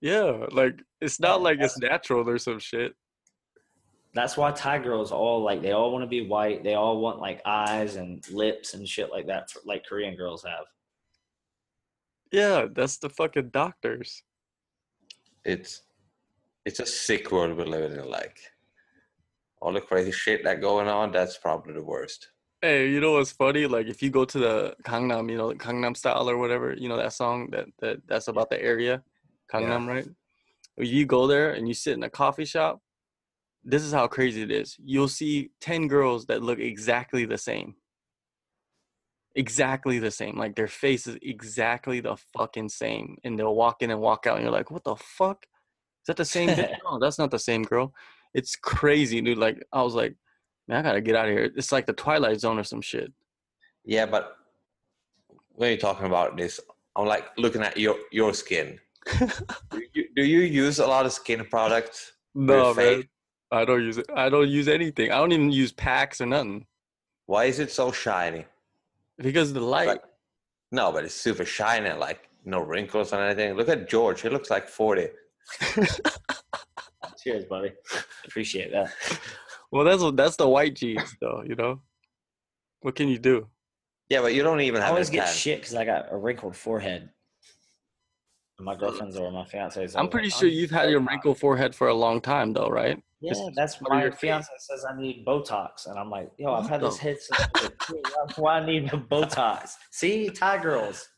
[0.00, 2.94] Yeah, like it's not like it's natural or some shit.
[4.14, 6.62] That's why Thai girls all like they all want to be white.
[6.62, 10.44] They all want like eyes and lips and shit like that, for, like Korean girls
[10.44, 10.64] have.
[12.30, 14.22] Yeah, that's the fucking doctors.
[15.44, 15.82] It's
[16.64, 18.08] it's a sick world we're living in.
[18.08, 18.38] Like
[19.60, 21.12] all the crazy shit that going on.
[21.12, 22.28] That's probably the worst.
[22.60, 23.66] Hey, you know what's funny?
[23.66, 26.96] Like if you go to the Gangnam, you know, Gangnam style or whatever, you know
[26.96, 29.02] that song that that that's about the area,
[29.52, 30.06] Gangnam, right?
[30.76, 32.80] If you go there and you sit in a coffee shop,
[33.64, 34.76] this is how crazy it is.
[34.82, 37.74] You'll see 10 girls that look exactly the same.
[39.34, 40.38] Exactly the same.
[40.38, 43.18] Like their face is exactly the fucking same.
[43.24, 45.44] And they'll walk in and walk out and you're like, "What the fuck?
[45.44, 47.92] Is that the same bitch?" No, that's not the same girl.
[48.34, 49.38] It's crazy, dude.
[49.38, 50.14] Like I was like,
[50.66, 52.80] "Man, I got to get out of here." It's like the Twilight Zone or some
[52.80, 53.12] shit.
[53.84, 54.36] Yeah, but
[55.52, 56.60] when you're talking about this,
[56.96, 58.78] I'm like looking at your your skin.
[59.70, 62.12] do, you, do you use a lot of skin products?
[62.34, 63.04] No, man.
[63.50, 64.06] I don't use it.
[64.14, 65.10] I don't use anything.
[65.10, 66.66] I don't even use packs or nothing
[67.24, 68.44] Why is it so shiny?
[69.18, 69.88] because of the light.
[69.88, 70.02] Like,
[70.70, 73.54] no, but it's super shiny, like no wrinkles or anything.
[73.54, 75.08] Look at George; he looks like forty.
[77.32, 77.72] Cheers, buddy.
[78.26, 78.92] Appreciate that.
[79.70, 81.42] well, that's what that's the white genes, though.
[81.46, 81.80] You know,
[82.80, 83.46] what can you do?
[84.08, 84.84] Yeah, but you don't even have.
[84.84, 85.34] I have always get tan.
[85.34, 87.10] shit because I got a wrinkled forehead.
[88.60, 89.94] My girlfriend's or my fiance's.
[89.94, 92.68] I'm pretty like, sure "Oh, you've had your wrinkled forehead for a long time, though,
[92.68, 93.00] right?
[93.20, 94.20] Yeah, This that's part of my your face.
[94.20, 97.40] fiance says I need Botox, and I'm like, yo, I've had this the- head since
[97.40, 98.04] I was a kid.
[98.26, 99.72] That's why I need Botox.
[99.92, 101.08] See, Thai girls.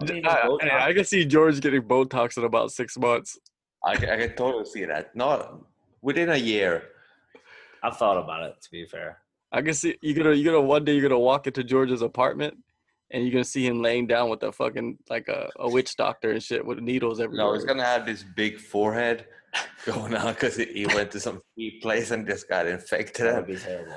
[0.00, 3.38] I D- need I, I- I can see George getting Botox in about six months.
[3.84, 5.14] I, can- I can totally see that.
[5.14, 5.60] Not
[6.02, 6.82] within a year.
[7.82, 8.56] I've thought about it.
[8.62, 9.18] To be fair,
[9.52, 12.56] I can see you're gonna you're gonna one day you're gonna walk into George's apartment
[13.12, 16.32] and you're gonna see him laying down with a fucking like a, a witch doctor
[16.32, 17.46] and shit with needles everywhere.
[17.46, 19.26] No, he's gonna have this big forehead
[19.86, 23.26] going on because he went to some cheap place and just got infected.
[23.26, 23.92] that would be terrible.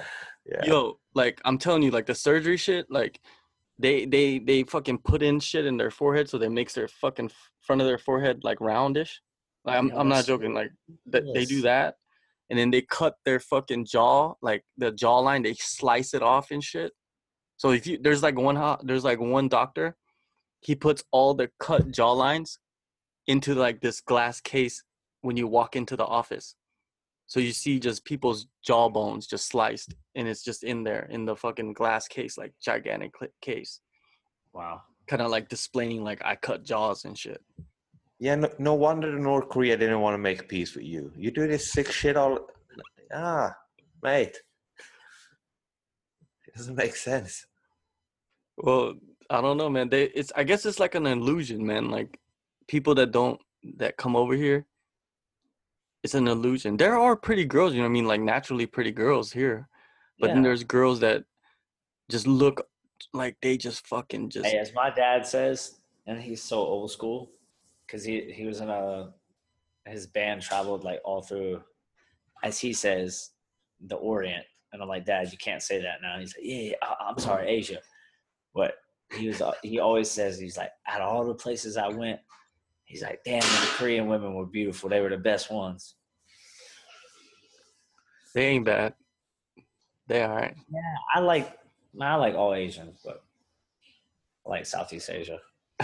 [0.46, 0.64] yeah.
[0.64, 3.20] Yo, like I'm telling you, like the surgery shit, like
[3.80, 7.32] they they they fucking put in shit in their forehead so they makes their fucking
[7.62, 9.20] front of their forehead like roundish.
[9.66, 10.54] Like I'm I'm not joking.
[10.54, 10.72] Like
[11.08, 11.96] that they do that,
[12.50, 16.64] and then they cut their fucking jaw, like the jawline, they slice it off and
[16.64, 16.92] shit.
[17.58, 19.96] So if you there's like one ho- there's like one doctor,
[20.62, 22.58] he puts all the cut jawlines
[23.28, 24.84] into like this glass case
[25.22, 26.56] when you walk into the office.
[27.28, 31.36] So you see just people's jawbones just sliced, and it's just in there in the
[31.36, 33.80] fucking glass case, like gigantic case,
[34.54, 34.82] Wow.
[35.08, 37.42] kind of like displaying like I cut jaws and shit.
[38.22, 41.12] Yeah, no, no wonder North Korea didn't want to make peace with you.
[41.18, 42.48] You do this sick shit all.
[43.12, 43.56] Ah,
[44.04, 44.38] mate.
[46.46, 47.48] It doesn't make sense.
[48.58, 48.94] Well,
[49.32, 49.90] I don't know, man.
[49.90, 51.90] They it's I guess it's like an illusion, man.
[51.90, 52.20] Like
[52.68, 53.42] people that don't
[53.78, 54.68] that come over here,
[56.04, 56.78] it's an illusion.
[56.78, 59.68] There are pretty girls, you know what I mean, like naturally pretty girls here.
[60.20, 61.24] But then there's girls that
[62.12, 62.68] just look
[63.14, 67.32] like they just fucking just Hey, as my dad says, and he's so old school,
[67.92, 69.10] because he he was in a
[69.86, 71.62] his band traveled like all through,
[72.44, 73.32] as he says,
[73.88, 74.46] the Orient.
[74.72, 76.18] And I'm like, Dad, you can't say that now.
[76.18, 77.80] He's like, Yeah, yeah I, I'm sorry, Asia.
[78.54, 78.76] But
[79.14, 82.20] he was uh, he always says he's like, out of all the places I went,
[82.86, 84.90] he's like, damn, the Korean women were beautiful.
[84.90, 85.96] They were the best ones.
[88.34, 88.94] they ain't bad.
[90.08, 90.56] They all right.
[90.70, 91.58] Yeah, I like
[92.00, 93.24] I like all Asians, but
[94.46, 95.40] I like Southeast Asia.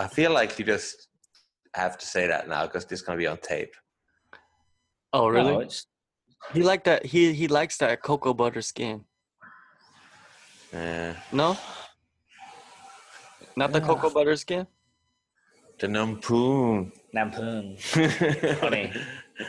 [0.00, 1.08] I feel like you just
[1.74, 3.74] have to say that now because this is gonna be on tape.
[5.12, 5.52] Oh really?
[5.52, 5.68] No,
[6.54, 7.04] He like that.
[7.04, 9.04] He he likes that cocoa butter skin.
[10.72, 11.58] Uh, No,
[13.56, 13.86] not the Yeah.
[13.88, 14.66] cocoa butter skin.
[15.80, 16.92] the numpoon.
[17.14, 17.64] Nampoon.
[18.60, 18.92] honey.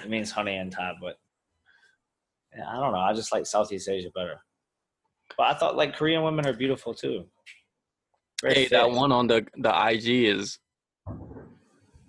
[0.03, 1.15] It means honey in Thai, but
[2.55, 2.99] yeah, I don't know.
[2.99, 4.39] I just like Southeast Asia better.
[5.37, 7.25] But I thought like Korean women are beautiful too.
[8.41, 10.59] Very Hey, that one on the the IG is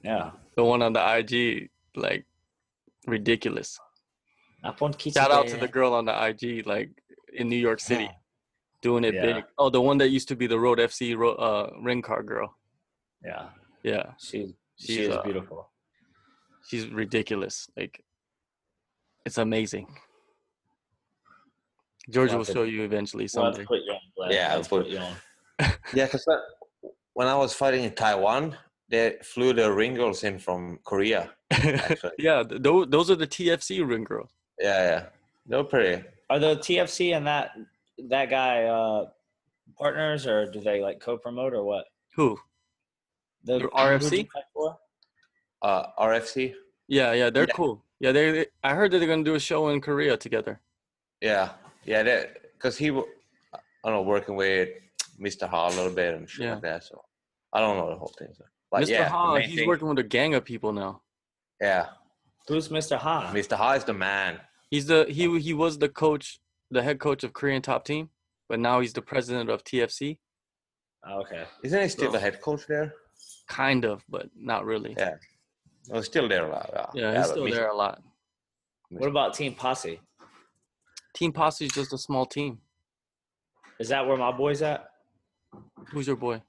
[0.02, 0.30] Yeah.
[0.56, 2.24] the one on the IG like
[3.06, 3.78] ridiculous.
[4.64, 6.90] Shout out to the girl on the IG like
[7.34, 8.08] in New York City
[8.80, 9.22] doing it Yeah.
[9.26, 9.44] big.
[9.58, 12.56] Oh, the one that used to be the Road FC ro- uh ring car girl.
[13.24, 13.50] Yeah.
[13.82, 15.70] Yeah, She she She's, is uh, beautiful.
[16.68, 17.68] she's ridiculous.
[17.76, 18.04] Like
[19.26, 19.86] it's amazing.
[22.10, 23.66] Georgia We'll will have to- show you eventually We'll have to someday.
[23.66, 24.30] put you on.
[24.30, 25.16] Yeah, Let's I'll put put- you on.
[25.94, 26.26] Yeah, because
[27.14, 28.56] when I was fighting in Taiwan,
[28.88, 31.30] they flew the ring girls in from Korea.
[31.50, 34.30] Actually, yeah, th- those those are the TFC ring girls.
[34.58, 35.06] yeah, yeah,
[35.46, 36.02] they're pretty.
[36.30, 37.50] Are the TFC and that
[38.08, 39.06] that guy uh,
[39.78, 41.84] partners, or do they like co-promote or what?
[42.16, 42.38] Who?
[43.44, 44.02] The They're RFC?
[44.02, 44.78] who'd you fight for?
[45.62, 46.54] Uh, RFC.
[46.88, 47.54] Yeah, yeah, they're Yeah.
[47.54, 47.84] cool.
[48.00, 48.30] Yeah, they.
[48.32, 50.60] they- I heard that they're gonna do a show in Korea together.
[51.20, 51.50] Yeah,
[51.84, 53.04] yeah, that because he, wa-
[53.54, 54.68] I don't know, working with
[55.22, 55.48] Mr.
[55.48, 56.54] Ha a little bit and shit Yeah.
[56.54, 56.84] like that.
[56.84, 57.02] So
[57.52, 58.28] I don't know the whole thing.
[58.36, 58.44] So.
[58.70, 58.88] But Mr.
[58.88, 61.02] yeah, Ha, he's thing- working with a gang of people now.
[61.60, 61.90] Yeah,
[62.48, 62.96] Who's Mr.
[62.98, 63.30] Ha?
[63.32, 63.56] Mr.
[63.56, 64.40] Ha is the man.
[64.70, 68.10] He's the he he was the coach, the head coach of Korean top team,
[68.48, 70.18] but now he's the president of TFC.
[71.06, 71.44] Oh, okay.
[71.62, 72.94] Isn't he still So- the head coach there?
[73.48, 74.94] Kind of, but not really.
[74.98, 75.16] Yeah.
[75.92, 76.70] Oh, still there a lot.
[76.72, 77.54] Yeah, Yeah, he's still Mr.
[77.54, 78.02] there a lot.
[78.90, 80.00] What about Team Posse?
[81.14, 82.60] Team Posse is just a small team.
[83.78, 84.88] Is that where my boy's at?
[85.90, 86.42] Who's your boy?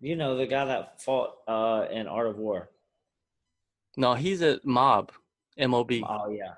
[0.00, 2.70] You know the guy that fought uh, in Art of War.
[3.96, 5.12] No, he's a Mob,
[5.58, 6.02] M O B.
[6.08, 6.54] Oh yeah.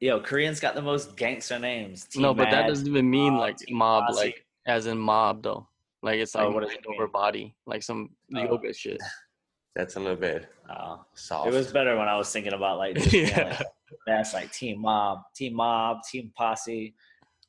[0.00, 2.04] Yo, Koreans got the most gangster names.
[2.04, 4.18] Team No, but that doesn't even mean Mob, like Team mob, Posse.
[4.26, 5.66] like as in mob though.
[6.02, 8.40] Like it's Oh, like what it over body, like some Oh.
[8.42, 8.98] yoga shit.
[9.76, 11.04] That's a little bit Oh.
[11.14, 11.48] soft.
[11.48, 13.56] It was better when I was thinking about like just being Yeah.
[13.58, 13.66] like
[14.06, 16.94] that's like Team Mob, Team Mob, Team Posse.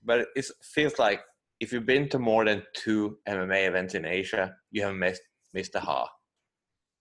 [0.06, 1.22] but it feels like
[1.60, 5.22] if you've been to more than two MMA events in Asia, you have missed
[5.56, 5.78] Mr.
[5.78, 6.10] Ha.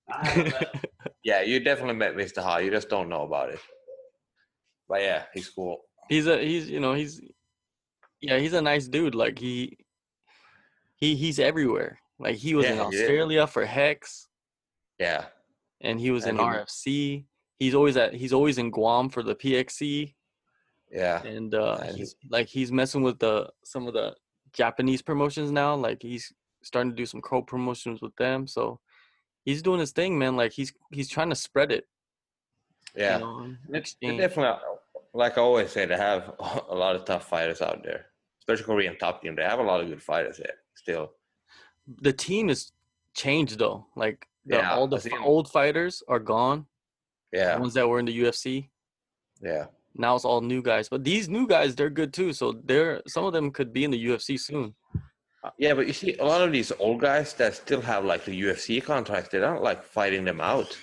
[1.25, 2.43] Yeah, you definitely met Mr.
[2.43, 2.57] Ha.
[2.59, 3.61] You just don't know about it.
[4.89, 5.79] But yeah, he's cool.
[6.09, 7.21] he's a he's you know he's
[8.21, 9.15] yeah he's a nice dude.
[9.15, 9.79] Like he
[10.97, 12.01] he he's everywhere.
[12.19, 13.03] Like he was in Yeah, he is.
[13.03, 14.27] Australia for Hex,
[14.99, 15.27] Yeah,
[15.81, 17.25] and he was in he- RFC.
[17.61, 20.15] He's always at he's always in Guam for the PXC,
[20.91, 24.17] yeah, and uh, And he's like he's messing with the some of the
[24.53, 25.75] Japanese promotions now.
[25.75, 26.33] Like he's
[26.63, 28.47] starting to do some co promotions with them.
[28.47, 28.81] So
[29.45, 30.37] he's doing his thing, man.
[30.37, 31.85] Like he's he's trying to spread it.
[32.95, 33.19] yeah.
[33.19, 34.59] You know, they definitely, uh,
[35.15, 36.35] like I always say, they have
[36.69, 38.07] a lot of tough fighters out there,
[38.43, 39.35] especially Korean top team.
[39.37, 41.13] They have a lot of good fighters there still.
[42.01, 42.73] the team is
[43.15, 43.87] changed though.
[43.97, 45.25] Like the, Yeah, all the I see f- 'em.
[45.25, 46.67] old fighters are gone.
[47.33, 48.69] Yeah, The ones that were in the UFC.
[49.41, 49.67] yeah,
[49.97, 50.89] Now it's all new guys.
[50.89, 52.33] But these new guys, they're good too.
[52.33, 54.75] So they're some of them could be in the UFC soon.
[55.59, 55.75] yeah.
[55.75, 58.83] But you see, a lot of these old guys that still have like the UFC
[58.83, 60.77] contracts, they don't like fighting them out.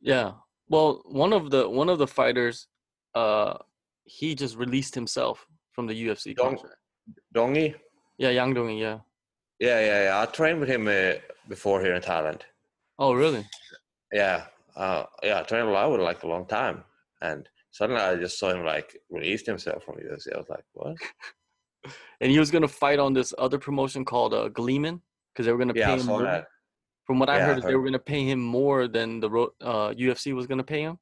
[0.00, 0.32] Yeah.
[0.68, 2.68] Well, one of the one of the fighters,
[3.14, 3.54] uh,
[4.04, 6.76] he just released himself from the UFC Dong- contract.
[7.34, 7.74] Dongi,
[8.16, 8.70] Yeah, Yang Dong.
[8.78, 8.98] Yeah.
[9.58, 10.20] yeah, yeah, yeah.
[10.22, 11.14] I trained with him uh,
[11.48, 12.40] before here in Thailand.
[12.98, 13.44] Oh, really?
[14.12, 14.46] Yeah,
[14.76, 15.40] uh, yeah.
[15.40, 16.84] I trained a lot with like a long time,
[17.20, 20.32] and suddenly I just saw him like released himself from UFC.
[20.32, 20.96] I was like, what?
[22.20, 25.02] And he was gonna fight on this other promotion called uh, Gleeman
[25.32, 26.22] because they were gonna Yeah, pay I him saw more.
[26.22, 26.46] that.
[27.06, 29.28] From what I Yeah, I heard, they were gonna pay him more than the
[29.60, 30.98] uh, UFC was gonna pay him.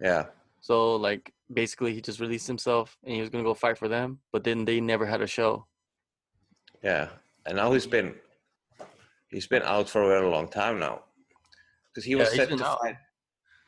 [0.00, 0.26] Yeah,
[0.60, 4.20] So like basically, he just released himself and he was gonna go fight for them.
[4.32, 5.66] But then they never had a show.
[6.82, 7.08] yeah.
[7.44, 8.14] And now he's been
[9.30, 11.02] he's been out for a very long time now,
[11.88, 12.78] because he was he's set to out.
[12.80, 12.96] fight.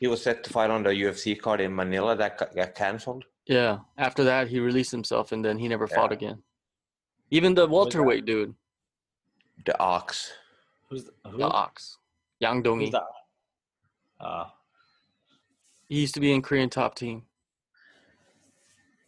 [0.01, 3.25] He was set to fight on the UFC card in Manila that got, got canceled.
[3.47, 3.81] Yeah.
[3.99, 6.43] After that, he released himself and then he never fought again.
[7.31, 8.55] Even the welterweight dude,
[9.67, 10.33] The Ox.
[10.89, 11.39] Who's the, who?
[11.39, 11.99] the Ox,
[12.41, 13.01] Yang Dongi, Who's?
[14.21, 14.45] Uh,
[15.89, 17.23] he used to be in Korean top team.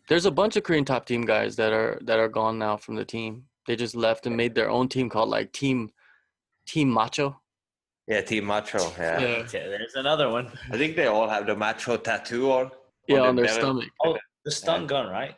[0.09, 2.95] There's a bunch of Korean top team guys that are that are gone now from
[2.97, 3.45] the team.
[3.67, 5.91] They just left and made their own team called like Team
[6.67, 7.41] Team Macho.
[8.13, 8.93] Yeah, Team Macho.
[8.99, 9.21] Yeah.
[9.21, 9.27] Yeah.
[9.45, 10.53] okay, there's another one.
[10.71, 12.71] I think they all have the Macho tattoo on.
[13.09, 13.59] Yeah, their on their belly.
[13.59, 13.89] stomach.
[14.05, 15.35] Oh, the stun gun, right?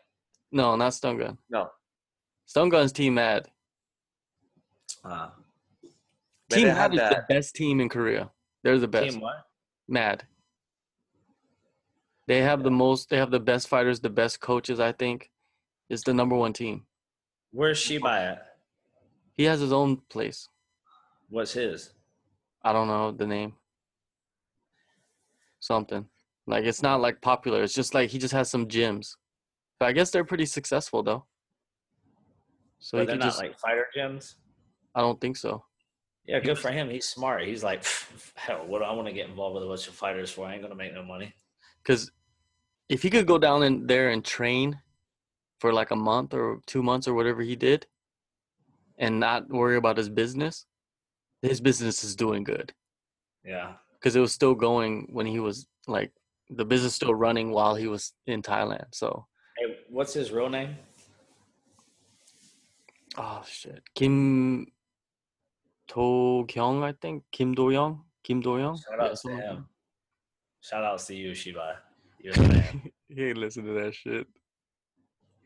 [0.50, 1.38] No, not Stun Gun.
[1.50, 1.68] No.
[2.46, 3.48] Stun Gun's Team Mad.
[5.04, 5.28] Uh,
[6.48, 8.30] But Team they Mad is the best team in Korea.
[8.62, 9.12] They're the best.
[9.12, 9.36] team what?
[9.88, 10.24] Mad.
[12.26, 13.08] They have the most.
[13.08, 14.80] They have the best fighters, the best coaches.
[14.80, 15.30] I think,
[15.90, 16.86] it's the number one team.
[17.52, 18.46] Where's Shiba at?
[19.36, 20.48] He has his own place.
[21.28, 21.92] What's his?
[22.64, 23.52] I don't know the name.
[25.60, 26.06] Something
[26.46, 27.62] like it's not like popular.
[27.62, 29.16] It's just like he just has some gyms.
[29.78, 31.24] But I guess they're pretty successful though.
[32.78, 33.38] So But they're not just.
[33.38, 34.34] like fighter gyms.
[34.94, 35.64] I don't think so.
[36.26, 36.88] Yeah, good for him.
[36.88, 37.44] He's smart.
[37.44, 37.84] He's like,
[38.34, 40.46] hell, what do I want to get involved with a bunch of fighters for?
[40.46, 41.34] I ain't gonna make no money.
[41.82, 42.10] Because
[42.88, 44.78] if he could go down in there and train
[45.60, 47.86] for like a month or two months or whatever he did,
[48.98, 50.66] and not worry about his business,
[51.44, 52.72] his business is doing good.
[53.44, 53.74] Yeah.
[53.94, 56.12] Because it was still going when he was like
[56.50, 58.86] the business still running while he was in Thailand.
[58.92, 59.26] So
[59.58, 60.76] Hey, what's his real name?
[63.16, 64.66] oh shit, Kim
[65.94, 68.02] Do Kyung, I think Kim Do Young.
[68.24, 68.78] Kim Do Young.
[68.78, 69.68] Shout out to him.
[70.60, 71.78] Shout outs to you, Shiba.
[72.18, 72.90] You're the man.
[73.08, 74.26] he ain't listen to that shit.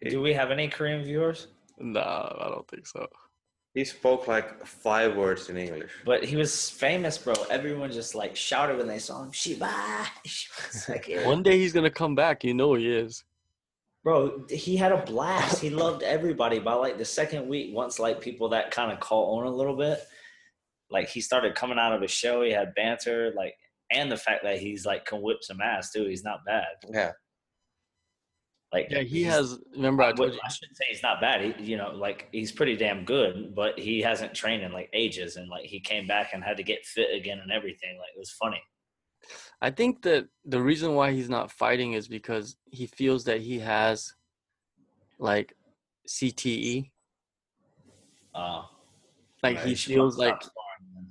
[0.09, 1.49] Do we have any Korean viewers?
[1.79, 3.07] Nah, I don't think so.
[3.75, 5.91] He spoke like five words in English.
[6.05, 7.35] But he was famous, bro.
[7.51, 9.33] Everyone just like shouted when they saw him.
[9.33, 9.71] Shiba.
[10.89, 11.27] Like, yeah.
[11.27, 12.45] One day he's gonna come back.
[12.45, 13.25] You know he is.
[14.05, 15.61] Bro, he had a blast.
[15.61, 16.59] He loved everybody.
[16.59, 19.77] By like the second week, once like people that kind of call on a little
[19.77, 20.01] bit,
[20.91, 22.43] like he started coming out of his show.
[22.43, 23.55] He had banter, like,
[23.91, 26.07] and the fact that he's like can whip some ass too.
[26.07, 26.67] He's not bad.
[26.91, 27.13] Yeah.
[28.73, 29.59] Like Yeah, he has.
[29.75, 30.41] Remember I told you.
[30.45, 31.41] I shouldn't say he's not bad.
[31.41, 35.37] He, you know, like he's pretty damn good, but he hasn't trained in like ages,
[35.37, 37.97] and like he came back and had to get fit again and everything.
[37.99, 38.63] Like it was funny.
[39.61, 43.59] I think that the reason why he's not fighting is because he feels that he
[43.59, 44.15] has
[45.19, 45.55] like
[46.07, 46.91] CTE.
[48.35, 48.63] Uh,
[49.43, 50.41] Like right, he feels like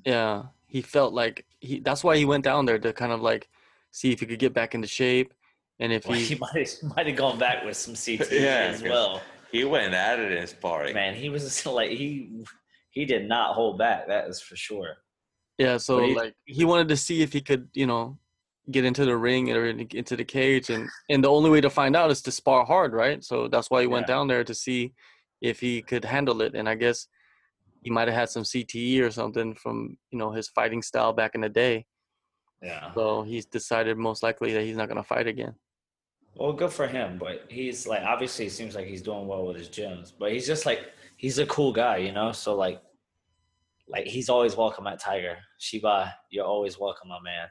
[0.06, 3.50] yeah, he felt like he that's why he went down there to kind of like
[3.92, 5.34] see if he could get back into shape
[5.80, 8.82] and if Well, he he might might have gone back with some CT Yeah, as
[8.84, 9.22] well.
[9.52, 10.94] He went at it in his party.
[10.94, 12.44] Man, he was like he
[12.92, 14.08] he did not hold back.
[14.08, 14.98] That is for sure.
[15.58, 18.18] yeah, so he- like he wanted to see if he could, you know,
[18.70, 21.96] get into the ring or into the cage and and the only way to find
[21.96, 23.24] out is to spar hard, right?
[23.24, 24.16] So that's why he went Yeah.
[24.16, 24.94] down there to see
[25.42, 27.08] if he could handle it and I guess
[27.84, 31.36] he might have had some CTE or something from, you know, his fighting style back
[31.36, 31.86] in the day.
[32.62, 32.92] Yeah.
[32.96, 35.54] So he's decided most likely that he's not going to fight again.
[36.38, 39.58] Well, good for him, but he's like obviously it seems like he's doing well with
[39.58, 42.32] his gyms, but he's just like he's a cool guy, you know.
[42.32, 42.80] So like,
[43.88, 46.14] like he's always welcome at Tiger Shiba.
[46.30, 47.48] You're always welcome, my man.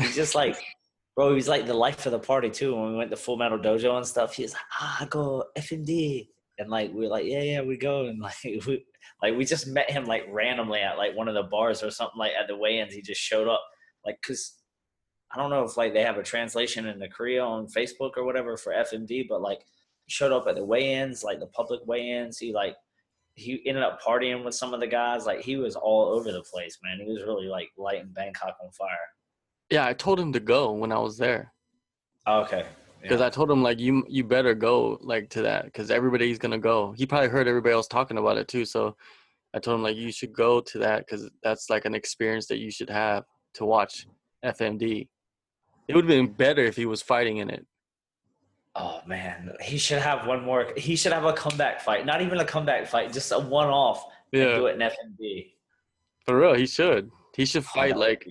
[0.00, 0.56] He's just like,
[1.16, 1.34] bro.
[1.34, 2.76] He's like the life of the party too.
[2.76, 6.28] When we went to Full Metal Dojo and stuff, he's like, ah, I go FMD,
[6.58, 8.84] and like we're like, yeah, yeah, we go, and like we
[9.20, 12.18] like we just met him like randomly at like one of the bars or something
[12.18, 12.94] like at the weigh-ins.
[12.94, 13.64] He just showed up,
[14.06, 14.59] like, cause
[15.32, 18.56] I don't know if like they have a translation into Korea on Facebook or whatever
[18.56, 19.60] for FMD, but like
[20.08, 22.38] showed up at the weigh-ins, like the public weigh-ins.
[22.38, 22.76] He like
[23.34, 25.26] he ended up partying with some of the guys.
[25.26, 26.98] Like he was all over the place, man.
[26.98, 28.88] He was really like lighting Bangkok on fire.
[29.70, 31.52] Yeah, I told him to go when I was there
[32.26, 32.66] Oh, okay.
[33.00, 36.58] because I told him like you you better go like to that because everybody's gonna
[36.58, 36.92] go.
[36.92, 38.96] He probably heard everybody else talking about it too, so
[39.54, 42.58] I told him like you should go to that because that's like an experience that
[42.58, 43.24] you should have
[43.54, 44.06] to watch
[44.44, 45.08] FMD.
[45.90, 47.66] It would have been better if he was fighting in it.
[48.76, 50.68] Oh man, he should have one more.
[50.76, 52.06] He should have a comeback fight.
[52.06, 54.04] Not even a comeback fight, just a one-off.
[54.32, 55.52] And do it in FMD.
[56.24, 57.10] for real, he should.
[57.36, 58.28] He should Oh, fight that would like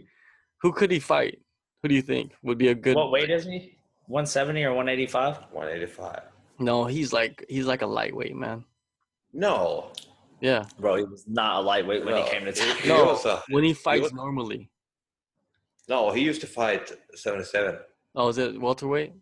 [0.61, 1.39] who could he fight?
[1.81, 2.95] Who do you think would be a good?
[2.95, 3.77] what weight is he?
[4.07, 5.37] 170 or 185?
[5.51, 6.21] 185.
[6.59, 8.63] No, he's like he's like a lightweight man.
[9.33, 9.91] No.
[10.41, 12.23] Yeah, Bro, he was not a lightweight when no.
[12.23, 12.97] he came to He- town.
[12.97, 13.05] No.
[13.07, 14.69] was when he fights was- normally.
[15.89, 17.77] No, he used to fight 77.
[18.15, 19.13] Oh, is it welterweight?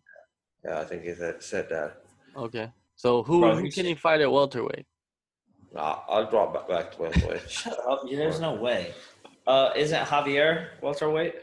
[0.64, 2.02] Yeah, I think he said, said that.
[2.36, 2.70] Okay.
[2.96, 4.86] So who, Bro, who can he fight at welterweight?
[5.72, 7.50] Nah, I'll drop back, back to welterweight.
[7.50, 8.02] Shut up.
[8.08, 8.94] There's no way.
[9.46, 11.34] Uh, isn't Javier welterweight?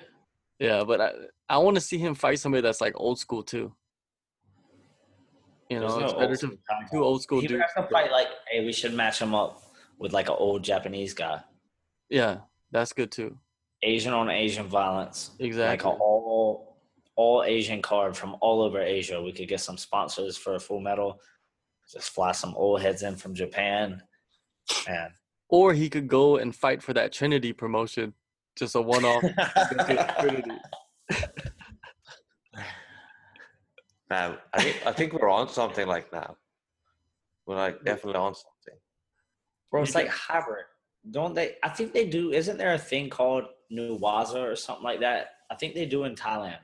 [0.59, 1.11] Yeah, but I
[1.49, 3.73] I want to see him fight somebody that's like old school too.
[5.69, 6.57] You know, There's it's no better old to
[6.91, 7.63] two old school He would dudes.
[7.76, 9.61] have to fight like, hey, we should match him up
[9.97, 11.39] with like an old Japanese guy.
[12.09, 12.38] Yeah,
[12.71, 13.38] that's good too.
[13.84, 15.32] Asian on Asian violence.
[15.39, 15.89] Exactly.
[15.89, 16.78] Like all
[17.15, 19.21] all Asian card from all over Asia.
[19.21, 21.19] We could get some sponsors for a full metal.
[21.91, 24.01] Just fly some old heads in from Japan.
[24.88, 25.13] And
[25.49, 28.13] Or he could go and fight for that Trinity promotion,
[28.57, 29.23] just a one-off.
[30.19, 30.51] Trinity.
[34.09, 36.36] Man, I think, I think we're on something like now.
[37.45, 38.80] We're like definitely on something.
[39.71, 40.65] Bro, it's like hybrid.
[41.11, 41.55] Don't they?
[41.63, 42.32] I think they do.
[42.32, 45.28] Isn't there a thing called Ne-Waza or something like that?
[45.51, 46.57] I think they do in Thailand.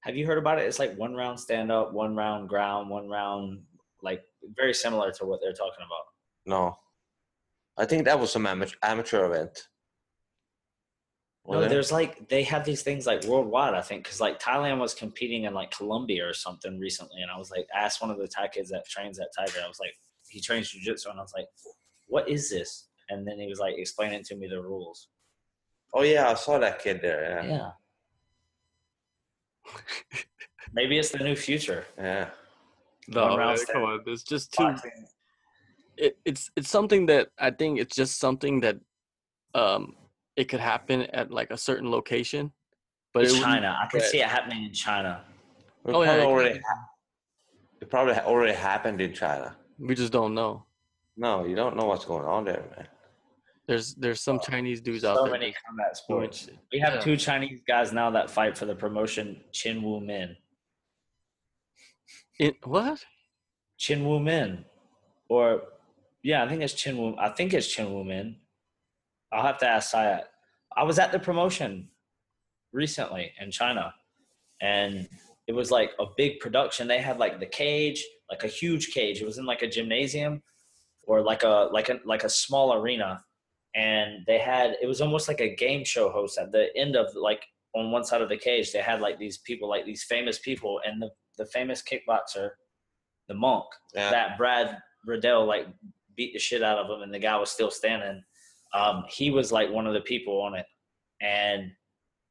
[0.00, 0.66] Have you heard about it?
[0.66, 3.62] It's like one round stand up, one round ground, one round,
[4.02, 4.22] like
[4.56, 6.06] very similar to what they're talking about.
[6.46, 6.76] No.
[7.76, 9.68] I think that was some amateur, amateur event.
[11.46, 11.74] No, Wasn't it?
[11.74, 13.74] there's like they have these things like worldwide.
[13.74, 17.38] I think because like Thailand was competing in like Colombia or something recently, and I
[17.38, 19.60] was like, asked one of the Thai kids that trains at Tiger.
[19.64, 19.94] I was like,
[20.28, 21.46] he trains jujitsu, and I was like,
[22.06, 22.88] what is this?
[23.08, 25.08] And then he was like explaining to me the rules.
[25.94, 27.42] Oh yeah, I saw that kid there.
[27.44, 27.48] Yeah.
[27.56, 27.70] Yeah.
[30.72, 31.86] Maybe it's the new future.
[31.96, 32.28] Yeah.
[33.08, 34.00] No, One man, come on.
[34.06, 34.64] It's just too.
[34.64, 34.90] Boxing.
[35.96, 38.76] It, it's it's something that I think it's just something that,
[39.54, 39.96] um,
[40.36, 42.52] it could happen at like a certain location,
[43.12, 43.76] but it China.
[43.82, 45.24] I can see it happening in China.
[45.86, 46.62] It Oh, yeah, probably it already could.
[46.68, 46.88] ha-
[47.80, 49.56] it probably already happened in China.
[49.78, 50.64] we just don't know.
[51.16, 52.86] No, you don't know what's going on there, man.
[53.68, 55.26] There's there's some Chinese dudes out there.
[55.26, 56.48] So many combat sports.
[56.72, 57.00] We have Yeah.
[57.00, 59.44] two Chinese guys now that fight for the promotion.
[59.52, 60.34] Chin Wu Min.
[62.40, 63.04] In, what?
[63.76, 64.64] Chin Wu Min,
[65.28, 65.62] or
[66.22, 67.14] yeah, I think it's Chin Wu.
[67.18, 68.36] I think it's Chin Wu Min.
[69.32, 70.24] I'll have to ask Sayat.
[70.74, 71.90] I was at the promotion
[72.72, 73.92] recently in China,
[74.62, 75.06] and
[75.46, 76.88] it was like a big production.
[76.88, 79.20] They had like the cage, like a huge cage.
[79.20, 80.42] It was in like a gymnasium,
[81.02, 83.22] or like a like a like a small arena,
[83.74, 87.06] and they had it was almost like a game show host at the end of
[87.14, 87.42] like
[87.74, 88.72] on one side of the cage.
[88.72, 92.50] They had like these people, like these famous people, and the the famous kickboxer,
[93.28, 93.64] the monk
[93.94, 94.10] Yeah.
[94.10, 95.66] that Brad Riddell like
[96.16, 98.22] beat the shit out of him, and the guy was still standing.
[98.74, 100.66] Um, he was like one of the people on it,
[101.20, 101.70] and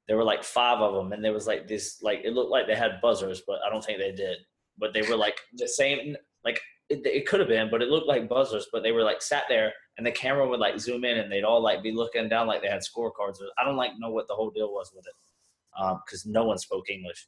[0.07, 2.67] there were like five of them, and there was like this like it looked like
[2.67, 4.37] they had buzzers, but I don't think they did.
[4.77, 6.15] But they were like the same,
[6.45, 6.59] like
[6.89, 8.67] it, it could have been, but it looked like buzzers.
[8.71, 11.43] But they were like sat there, and the camera would like zoom in, and they'd
[11.43, 13.37] all like be looking down like they had scorecards.
[13.57, 16.89] I don't like know what the whole deal was with it, because no one spoke
[16.89, 17.27] English.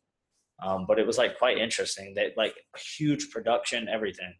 [0.61, 2.13] Um, but it was like quite interesting.
[2.13, 2.53] They like
[2.97, 4.33] huge production, everything.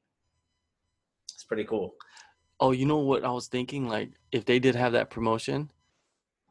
[1.34, 1.94] It's pretty cool.
[2.60, 3.88] Oh, you know what I was thinking?
[3.88, 5.72] Like, if they did have that promotion,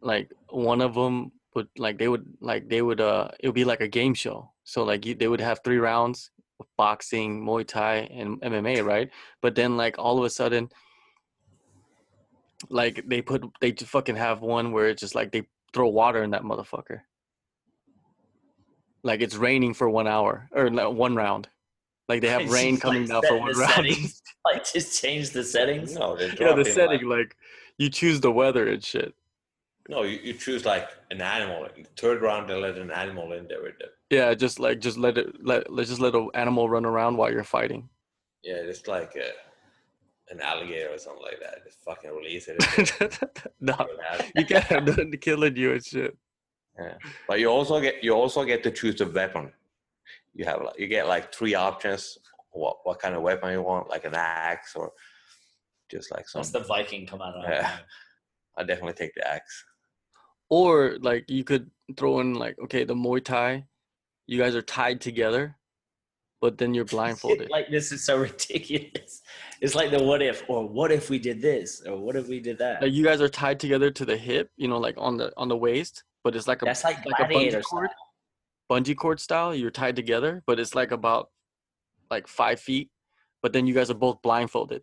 [0.01, 3.65] like one of them would like they would like they would uh it would be
[3.65, 4.51] like a game show.
[4.65, 9.11] So like you, they would have three rounds of boxing, Muay Thai, and MMA, right?
[9.43, 10.71] But then like all of a sudden,
[12.71, 16.23] like they put they just fucking have one where it's just like they throw water
[16.23, 17.01] in that motherfucker.
[19.03, 21.49] Like it's raining for one hour or one round.
[22.09, 23.73] Like they have It's rain coming like, down for one round.
[23.73, 24.23] settings.
[24.45, 25.95] Like just change the settings.
[25.95, 27.37] No, yeah, the setting Like, like
[27.77, 29.13] you choose the weather and shit.
[29.91, 31.67] no, you, you choose like an animal.
[31.77, 33.91] In the third round, they let an animal in there with them.
[34.09, 37.31] Yeah, just like just let it let let's just let an animal run around while
[37.31, 37.91] you're fighting.
[38.43, 39.33] Yeah, it's like a,
[40.31, 41.65] an alligator or something like that.
[41.65, 42.59] Just fucking release it.
[43.61, 44.33] no, let it happen.
[44.37, 46.17] you can't have nothing killing you and shit.
[46.79, 46.95] Yeah.
[47.27, 49.53] But you also get you also get to choose the weapon.
[50.35, 52.19] You have like you get like three options.
[52.53, 53.89] What what kind of weapon you want?
[53.89, 54.93] Like an axe or
[55.91, 56.41] just like some.
[56.41, 57.79] That's the Viking come out of Yeah.
[58.57, 59.65] I definitely take the axe.
[60.51, 63.67] Or like you could throw in like okay, the Muay Thai,
[64.27, 65.57] you guys are tied together,
[66.41, 67.51] but then you're blindfolded.
[67.59, 69.23] like this is so ridiculous.
[69.61, 72.41] It's like the what if, or what if we did this, or what if we
[72.41, 72.83] did that?
[72.83, 75.49] Like you guys are tied together to the hip, you know, like on the on
[75.49, 78.79] the waist, but it's like a That's like like a bungee gladiator cord, style.
[78.79, 79.55] bungee cord style.
[79.55, 81.31] You're tied together, but it's like about
[82.11, 82.91] like five feet.
[83.43, 84.83] But then you guys are both blindfolded,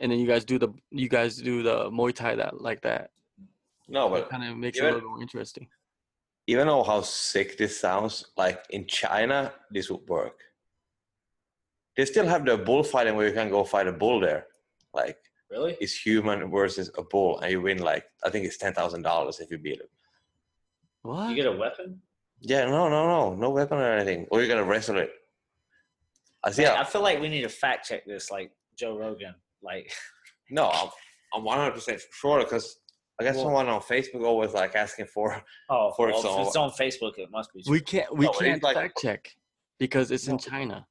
[0.00, 3.10] and then you guys do the you guys do the Muay Thai that like that.
[3.88, 5.68] No, but kind of makes it a little more interesting.
[6.46, 10.40] even though how sick this sounds, like in China, this would work.
[11.98, 14.46] They still have the bullfighting where you can go fight a bull there.
[14.94, 15.18] Like
[15.50, 15.76] Really?
[15.80, 19.40] it's human versus a bull, and you win like I think it's ten thousand dollars
[19.40, 19.88] if you beat him.
[21.02, 21.28] What?
[21.30, 22.00] You get a weapon?
[22.40, 24.26] Yeah, no, no, no, no weapon or anything.
[24.30, 25.10] Or you're gonna wrestle it.
[26.44, 26.62] I see.
[26.62, 29.34] Man, I feel like we need to fact check this, like Joe Rogan.
[29.60, 29.92] Like,
[30.50, 30.88] No, I'm,
[31.34, 32.78] I'm 100% sure because
[33.20, 35.42] I guess Well- someone on Facebook always like asking for.
[35.68, 37.64] oh, For well, if it's on Facebook, it must be.
[37.68, 39.34] we can't we No, can't like- fact check
[39.80, 40.86] because it's in China.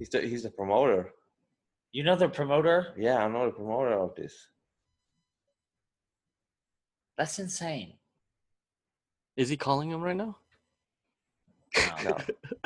[0.00, 1.12] He's the he's the promoter.
[1.92, 2.94] You know the promoter?
[2.96, 4.48] Yeah, I know the promoter of this.
[7.18, 7.92] That's insane.
[9.36, 10.38] Is he calling him right now?
[11.76, 11.92] No.
[12.04, 12.16] No.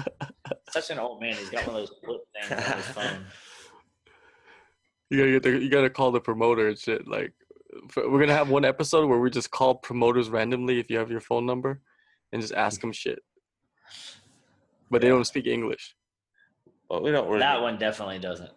[0.71, 1.35] Such an old man.
[1.35, 3.25] He's got one of those flip things on his phone.
[5.11, 7.09] You gotta get the, you gotta call the promoter and shit.
[7.09, 7.33] Like,
[7.89, 11.11] f- we're gonna have one episode where we just call promoters randomly if you have
[11.11, 11.81] your phone number,
[12.33, 13.19] and just ask them shit.
[14.89, 15.97] But they don't speak English.
[16.95, 17.41] But we don't really.
[17.41, 18.53] That one definitely doesn't.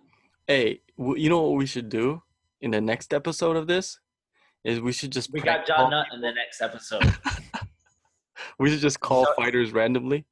[0.46, 2.22] Hey, w- you know what we should do
[2.62, 4.00] in the next episode of this?
[4.64, 7.16] Is we should just We got John call- Nutt in the next episode.
[8.60, 10.26] we should just call So- fighters randomly,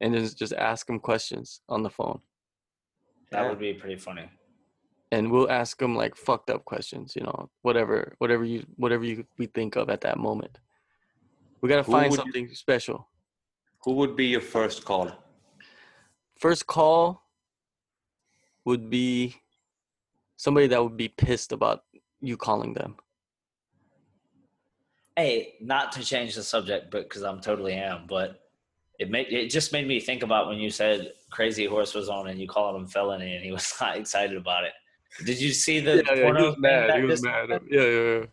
[0.00, 2.20] and just just ask them questions on the phone,
[3.30, 3.48] That Yeah.
[3.50, 4.28] would be pretty funny.
[5.12, 7.14] and we'll ask them like fucked up questions.
[7.14, 10.58] You know, whatever whatever you whatever you we think of at that moment.
[11.60, 13.08] We gotta Who find would you- something special.
[13.84, 15.12] Who would be your first call?
[16.34, 17.22] First call
[18.66, 19.34] would be
[20.36, 21.84] somebody that would be pissed about
[22.20, 22.96] you calling them.
[25.16, 28.42] Hey, not to change the subject, but because I'm totally am, but
[28.98, 32.28] it made it just made me think about when you said Crazy Horse was on
[32.28, 34.72] and you called him felony and he was not excited about it.
[35.24, 36.90] Did you see the yeah, yeah, he was mad.
[36.90, 37.50] that He was mad.
[37.50, 37.68] happened?
[37.70, 38.24] Yeah, yeah, yeah.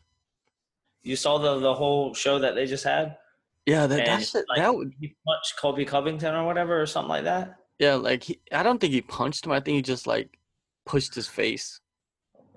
[1.03, 3.17] You saw the the whole show that they just had.
[3.65, 6.85] Yeah, that, that And, shit, like, that would, He punched Colby Covington or whatever or
[6.85, 7.59] something like that.
[7.79, 9.51] Yeah, like he, I don't think he punched him.
[9.51, 10.29] I think he just like
[10.85, 11.79] pushed his face.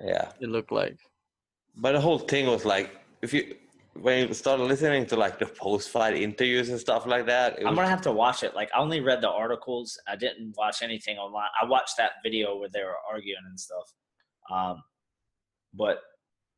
[0.02, 0.30] Yeah.
[0.40, 0.98] It looked like,
[1.76, 2.90] but the whole thing was like,
[3.22, 3.54] if you
[3.94, 7.68] when you start listening to like the post-fight interviews and stuff like that, it I'm
[7.70, 8.54] was, gonna have to watch it.
[8.54, 9.98] Like I only read the articles.
[10.06, 11.48] I didn't watch anything online.
[11.60, 13.92] I watched that video where they were arguing and stuff.
[14.50, 14.82] Um,
[15.72, 16.00] but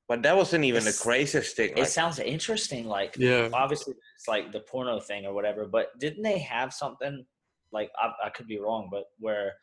[0.08, 1.74] but that wasn't even the craziest thing.
[1.76, 2.86] it sounds interesting.
[2.86, 3.50] Like Yeah.
[3.52, 5.66] obviously it's like the porno thing or whatever.
[5.66, 7.24] But didn't they have something
[7.72, 9.54] like I, I could be wrong, but where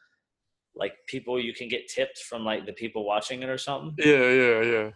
[0.75, 3.95] like people you can get tips from like the people watching it or something?
[3.97, 4.89] Yeah, yeah, yeah.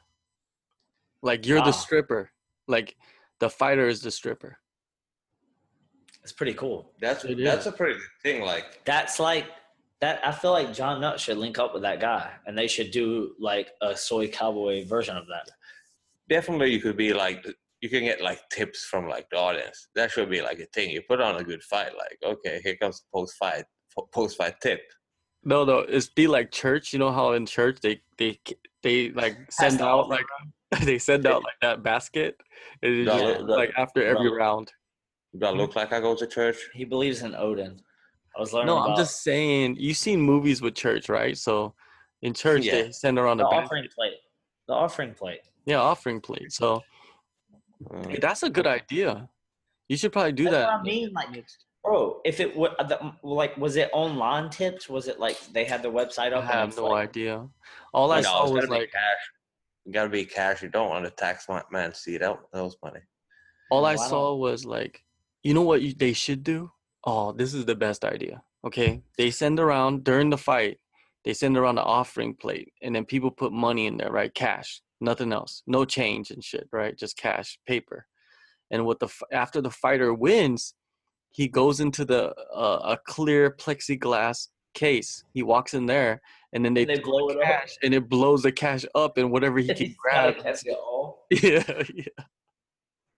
[1.21, 1.71] Like you're the ah.
[1.71, 2.31] stripper.
[2.67, 2.95] Like
[3.39, 4.57] the fighter is the stripper.
[6.23, 6.91] It's pretty cool.
[7.01, 7.67] that's It that's is.
[7.67, 8.41] a pretty good thing.
[8.43, 9.45] Like, That's like
[10.01, 10.19] that.
[10.25, 13.33] I feel like John Nutt should link up with that guy, and they should do
[13.39, 15.49] like a Soi Cowboy version of that.
[16.27, 17.47] definitely, you could be like,
[17.81, 19.87] you can get like tips from like the audience.
[19.95, 20.89] That should be like a thing.
[20.89, 21.91] You put on a good fight.
[21.97, 23.65] Like, okay, here comes the post-fight
[24.13, 24.81] post-fight tip.
[25.43, 26.91] No, no, it's be like church.
[26.93, 28.39] You know how in church they they
[28.83, 30.25] they like send out like
[30.83, 32.37] they send out like that basket,
[32.83, 33.55] and Yeah, just, yeah.
[33.55, 34.35] like after every Yeah.
[34.35, 34.71] round.
[35.39, 36.57] Do I look like I go to church?
[36.73, 37.79] He believes in Odin.
[38.35, 39.77] I was learning No, about I'm just saying.
[39.79, 41.37] You've seen movies with church, right?
[41.37, 41.73] So
[42.21, 42.83] in church Yeah.
[42.83, 44.17] they send around the a offering plate.
[44.67, 45.41] The offering plate.
[45.65, 46.51] Yeah, offering plate.
[46.51, 46.83] So.
[48.07, 49.29] Hey, that's a good idea.
[49.87, 50.65] You should probably do That's that.
[50.65, 51.11] what I mean.
[51.13, 51.29] Like,
[51.83, 52.71] bro, if it was
[53.23, 54.87] like, was it online tips?
[54.89, 56.43] Was it like they had their website I up?
[56.43, 57.47] and have no like- idea.
[57.93, 59.31] All I No, saw oh, it's was gotta be like cash.
[59.85, 60.61] You gotta be cash.
[60.61, 62.99] You don't want to tax my man see that those money.
[63.71, 65.03] all No, I I saw was like,
[65.41, 66.71] you know what you, they should do?
[67.05, 68.43] Oh, this is the best idea.
[68.65, 70.77] Okay, they send around during the fight.
[71.25, 74.33] They send around the offering plate, and then people put money in there, right?
[74.33, 76.97] Cash, nothing else, no change and shit, right?
[76.97, 78.05] Just cash, paper.
[78.71, 80.73] And what the after the fighter wins,
[81.31, 85.23] he goes into the uh, a clear plexiglass case.
[85.33, 86.21] He walks in there,
[86.53, 87.47] and then they, They blow the it up.
[87.47, 90.37] cash, and it blows the cash up, and whatever he can grab.
[90.37, 91.25] Catch it all.
[91.31, 92.25] yeah, yeah.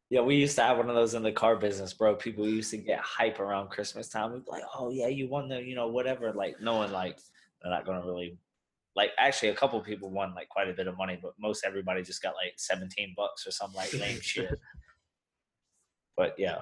[0.10, 2.16] Yeah, we used to have one of those in the car business, bro.
[2.16, 4.34] People used to get hype around Christmas time.
[4.34, 7.18] We'd be like, "Oh yeah, you won the, you know, whatever." Like, no one like
[7.62, 8.38] they're not gonna really,
[8.96, 9.12] like.
[9.18, 12.22] Actually, a couple people won like quite a bit of money, but most everybody just
[12.22, 14.60] got like seventeen bucks or some like lame shit.
[16.18, 16.60] But yeah,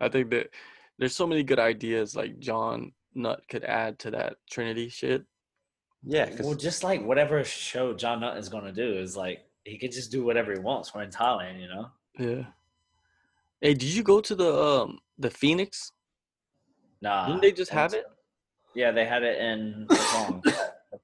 [0.00, 0.50] I think that
[0.98, 5.24] there's so many good ideas like John Nutt could add to that Trinity shit.
[6.06, 6.30] Yeah.
[6.40, 10.10] well, just like whatever show John Nutt is gonna do is like he could just
[10.10, 10.94] do whatever he wants.
[10.94, 11.86] We're in Thailand, you know.
[12.18, 12.44] Yeah.
[13.60, 15.92] Hey, did you go to the um the Phoenix?
[17.00, 18.04] Nah, Didn't they just have it?
[18.74, 19.86] Yeah, they had it in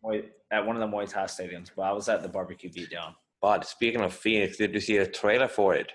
[0.02, 1.70] Hong Kong, at Muay- at one of the Muay Thai stadiums.
[1.74, 3.14] But I was at the barbecue beatdown.
[3.40, 5.90] but speaking of Phoenix, did you see the trailer for it?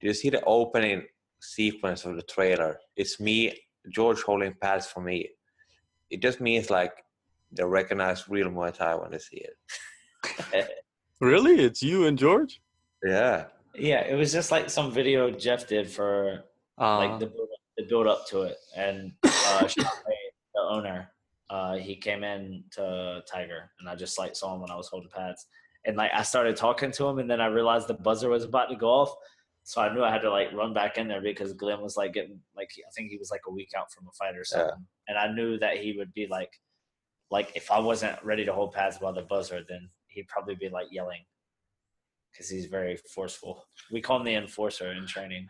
[0.00, 1.06] Did you see the opening
[1.40, 2.78] sequence of the trailer?
[2.96, 3.58] It's me,
[3.90, 5.30] George holding pads for me.
[6.10, 6.92] It just means like
[7.52, 9.56] they recognize real Muay Thai when they see it.
[11.20, 11.62] Really?
[11.62, 12.62] It's you and George?
[13.04, 13.44] Yeah.
[13.74, 16.44] Yeah, it was just like some video Jeff did for
[16.78, 19.28] Uh, like the build, the build up to it, and uh,
[19.68, 19.84] Shafe,
[20.54, 21.12] the owner,
[21.50, 24.88] uh, he came in to Tiger, and I just like saw him when I was
[24.88, 25.46] holding pads,
[25.84, 28.68] and like I started talking to him, and then I realized the buzzer was about
[28.70, 29.12] to go off,
[29.64, 32.12] so I knew I had to like run back in there because Glenn was like
[32.12, 34.86] getting like I think he was like a week out from a fight or something,
[35.08, 36.52] and I knew that he would be like,
[37.30, 40.68] like if I wasn't ready to hold pads by the buzzer, then he'd probably be
[40.68, 41.24] like yelling.
[42.32, 43.64] Because he's very forceful.
[43.90, 45.48] We call him the enforcer in training.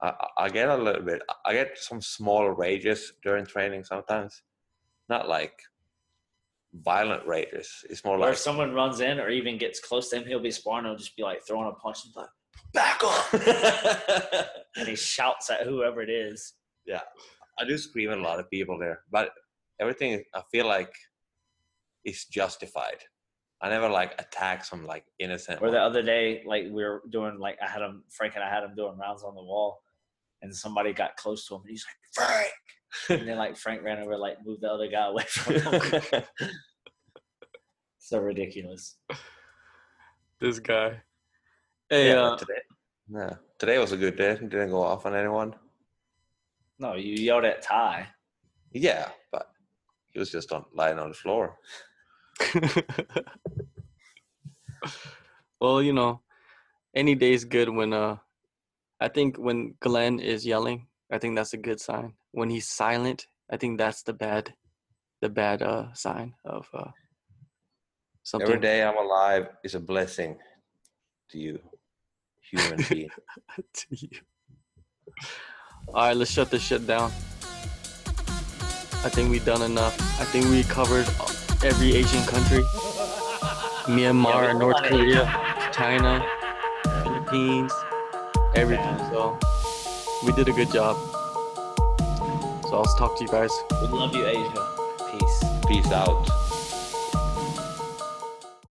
[0.00, 1.22] I- I get a little bit.
[1.44, 4.40] I get some small rages during training sometimes.
[5.10, 5.60] Not like
[6.72, 7.84] violent rages.
[7.90, 10.38] It's more Or like if someone runs in or even gets close to him, he'll
[10.38, 10.84] be sparring.
[10.84, 12.28] He'll just be like throwing a punch and like,
[12.72, 13.34] back off.
[14.76, 16.54] and he shouts at whoever it is.
[16.86, 17.00] Yeah,
[17.58, 19.32] I do scream at a lot of people there, but
[19.80, 20.94] everything I feel like
[22.04, 23.02] is justified.
[23.60, 25.60] I never like attack some like innocent.
[25.60, 25.72] Or one.
[25.72, 28.62] the other day, like we were doing, like I had him, Frank and I had
[28.62, 29.82] him doing rounds on the wall,
[30.40, 32.52] and somebody got close to him, and he's like, Frank.
[33.08, 36.22] And then like Frank ran over, like moved the other guy away from him.
[37.98, 38.96] so ridiculous.
[40.40, 41.00] this guy.
[41.88, 42.60] Hey, yeah, uh, today,
[43.12, 44.36] yeah, today was a good day.
[44.40, 45.54] He Didn't go off on anyone.
[46.78, 48.08] No, you yelled at Ty.
[48.72, 49.50] Yeah, but
[50.10, 51.58] he was just on lying on the floor.
[55.60, 56.20] well, you know,
[56.94, 58.16] any day's good when uh
[59.00, 62.14] I think when Glenn is yelling, I think that's a good sign.
[62.32, 64.54] When he's silent, I think that's the bad
[65.20, 66.90] the bad uh sign of uh
[68.22, 70.38] something Every day I'm alive is a blessing
[71.30, 71.58] to you,
[72.40, 73.10] human being.
[73.74, 74.08] to you.
[75.88, 77.10] All right, let's shut this shit down.
[79.02, 79.96] I think we've done enough.
[80.20, 81.08] I think we covered
[81.64, 82.62] every Asian country.
[83.88, 86.24] Myanmar, Yeah, North wanted- Korea, China,
[87.02, 87.72] Philippines,
[88.54, 88.98] everything.
[89.10, 89.38] So
[90.24, 90.96] we did a good job.
[92.70, 93.50] So I'll talk to you guys.
[93.82, 94.68] We love you, Asia.
[95.10, 95.44] Peace.
[95.66, 96.39] Peace out.